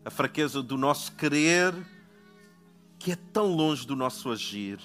a 0.05 0.09
fraqueza 0.09 0.61
do 0.61 0.77
nosso 0.77 1.11
querer, 1.13 1.73
que 2.99 3.11
é 3.11 3.15
tão 3.15 3.47
longe 3.47 3.85
do 3.85 3.95
nosso 3.95 4.31
agir. 4.31 4.79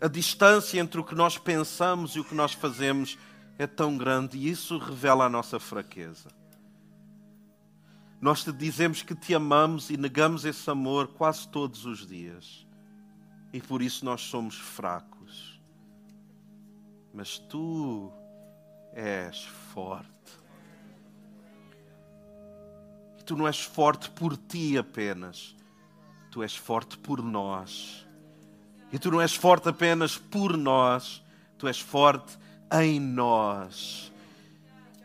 A 0.00 0.08
distância 0.08 0.80
entre 0.80 1.00
o 1.00 1.04
que 1.04 1.14
nós 1.14 1.36
pensamos 1.36 2.12
e 2.12 2.20
o 2.20 2.24
que 2.24 2.34
nós 2.34 2.52
fazemos 2.52 3.18
é 3.58 3.66
tão 3.66 3.98
grande 3.98 4.38
e 4.38 4.48
isso 4.48 4.78
revela 4.78 5.26
a 5.26 5.28
nossa 5.28 5.58
fraqueza. 5.58 6.37
Nós 8.20 8.42
te 8.42 8.52
dizemos 8.52 9.02
que 9.02 9.14
te 9.14 9.34
amamos 9.34 9.90
e 9.90 9.96
negamos 9.96 10.44
esse 10.44 10.68
amor 10.68 11.08
quase 11.08 11.48
todos 11.48 11.84
os 11.86 12.06
dias. 12.06 12.66
E 13.52 13.60
por 13.60 13.80
isso 13.80 14.04
nós 14.04 14.22
somos 14.22 14.56
fracos. 14.56 15.60
Mas 17.14 17.38
tu 17.38 18.12
és 18.92 19.44
forte. 19.72 20.08
E 23.18 23.22
tu 23.22 23.36
não 23.36 23.46
és 23.46 23.60
forte 23.60 24.10
por 24.10 24.36
ti 24.36 24.76
apenas. 24.76 25.54
Tu 26.30 26.42
és 26.42 26.56
forte 26.56 26.98
por 26.98 27.22
nós. 27.22 28.06
E 28.92 28.98
tu 28.98 29.10
não 29.10 29.20
és 29.20 29.34
forte 29.34 29.68
apenas 29.68 30.16
por 30.16 30.56
nós, 30.56 31.22
tu 31.58 31.68
és 31.68 31.78
forte 31.78 32.38
em 32.72 32.98
nós. 32.98 34.12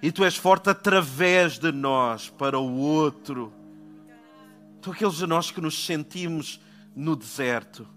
E 0.03 0.11
tu 0.11 0.25
és 0.25 0.35
forte 0.35 0.69
através 0.69 1.57
de 1.57 1.71
nós 1.71 2.29
para 2.29 2.59
o 2.59 2.77
outro. 2.77 3.53
Então, 4.77 4.91
aqueles 4.91 5.15
de 5.15 5.25
nós 5.25 5.49
que 5.49 5.61
nos 5.61 5.85
sentimos 5.85 6.59
no 6.93 7.15
deserto, 7.15 7.87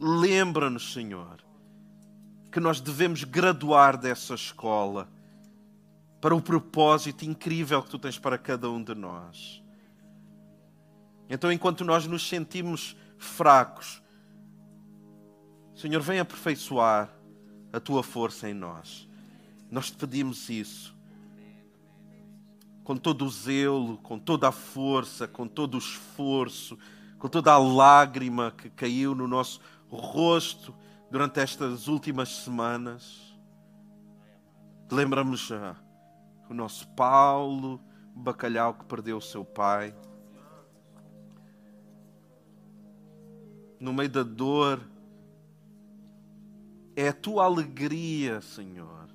lembra-nos, 0.00 0.92
Senhor, 0.92 1.42
que 2.52 2.60
nós 2.60 2.80
devemos 2.80 3.24
graduar 3.24 3.98
dessa 3.98 4.36
escola 4.36 5.08
para 6.20 6.32
o 6.32 6.40
propósito 6.40 7.24
incrível 7.24 7.82
que 7.82 7.90
tu 7.90 7.98
tens 7.98 8.16
para 8.16 8.38
cada 8.38 8.70
um 8.70 8.80
de 8.80 8.94
nós. 8.94 9.60
Então, 11.28 11.50
enquanto 11.50 11.84
nós 11.84 12.06
nos 12.06 12.28
sentimos 12.28 12.96
fracos, 13.18 14.00
Senhor, 15.74 16.00
vem 16.00 16.20
aperfeiçoar 16.20 17.12
a 17.72 17.80
tua 17.80 18.04
força 18.04 18.48
em 18.48 18.54
nós. 18.54 19.07
Nós 19.70 19.90
te 19.90 19.96
pedimos 19.96 20.48
isso. 20.48 20.96
Com 22.82 22.96
todo 22.96 23.24
o 23.24 23.30
zelo, 23.30 23.98
com 23.98 24.18
toda 24.18 24.48
a 24.48 24.52
força, 24.52 25.28
com 25.28 25.46
todo 25.46 25.74
o 25.74 25.78
esforço, 25.78 26.78
com 27.18 27.28
toda 27.28 27.52
a 27.52 27.58
lágrima 27.58 28.52
que 28.56 28.70
caiu 28.70 29.14
no 29.14 29.28
nosso 29.28 29.60
rosto 29.90 30.74
durante 31.10 31.40
estas 31.40 31.88
últimas 31.88 32.28
semanas. 32.28 33.36
Lembramos 34.90 35.50
uh, 35.50 35.76
o 36.48 36.54
nosso 36.54 36.88
Paulo, 36.88 37.80
bacalhau 38.14 38.74
que 38.74 38.84
perdeu 38.84 39.18
o 39.18 39.22
seu 39.22 39.44
pai. 39.44 39.94
No 43.78 43.92
meio 43.92 44.08
da 44.08 44.22
dor, 44.22 44.80
é 46.96 47.08
a 47.08 47.12
tua 47.12 47.44
alegria, 47.44 48.40
Senhor, 48.40 49.07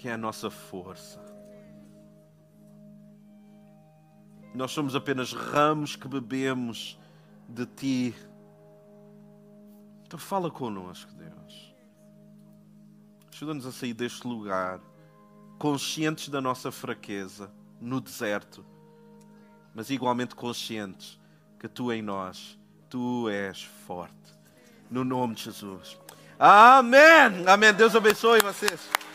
que 0.00 0.08
é 0.08 0.14
a 0.14 0.16
nossa 0.16 0.50
força. 0.50 1.20
Nós 4.54 4.70
somos 4.70 4.96
apenas 4.96 5.34
ramos 5.34 5.94
que 5.94 6.08
bebemos 6.08 6.98
de 7.46 7.66
ti. 7.66 8.14
Então 10.06 10.18
fala 10.18 10.50
connosco, 10.50 11.12
Deus. 11.12 11.74
Ajuda-nos 13.30 13.66
a 13.66 13.72
sair 13.72 13.92
deste 13.92 14.26
lugar 14.26 14.80
conscientes 15.58 16.30
da 16.30 16.40
nossa 16.40 16.72
fraqueza 16.72 17.52
no 17.78 18.00
deserto, 18.00 18.64
mas 19.74 19.90
igualmente 19.90 20.34
conscientes 20.34 21.20
que 21.58 21.68
tu 21.68 21.92
em 21.92 22.00
nós, 22.00 22.58
tu 22.88 23.28
és 23.28 23.64
forte. 23.86 24.14
No 24.90 25.04
nome 25.04 25.34
de 25.34 25.42
Jesus. 25.42 25.98
Amém. 26.38 27.46
Amém. 27.46 27.74
Deus 27.74 27.94
abençoe 27.94 28.40
vocês. 28.40 29.09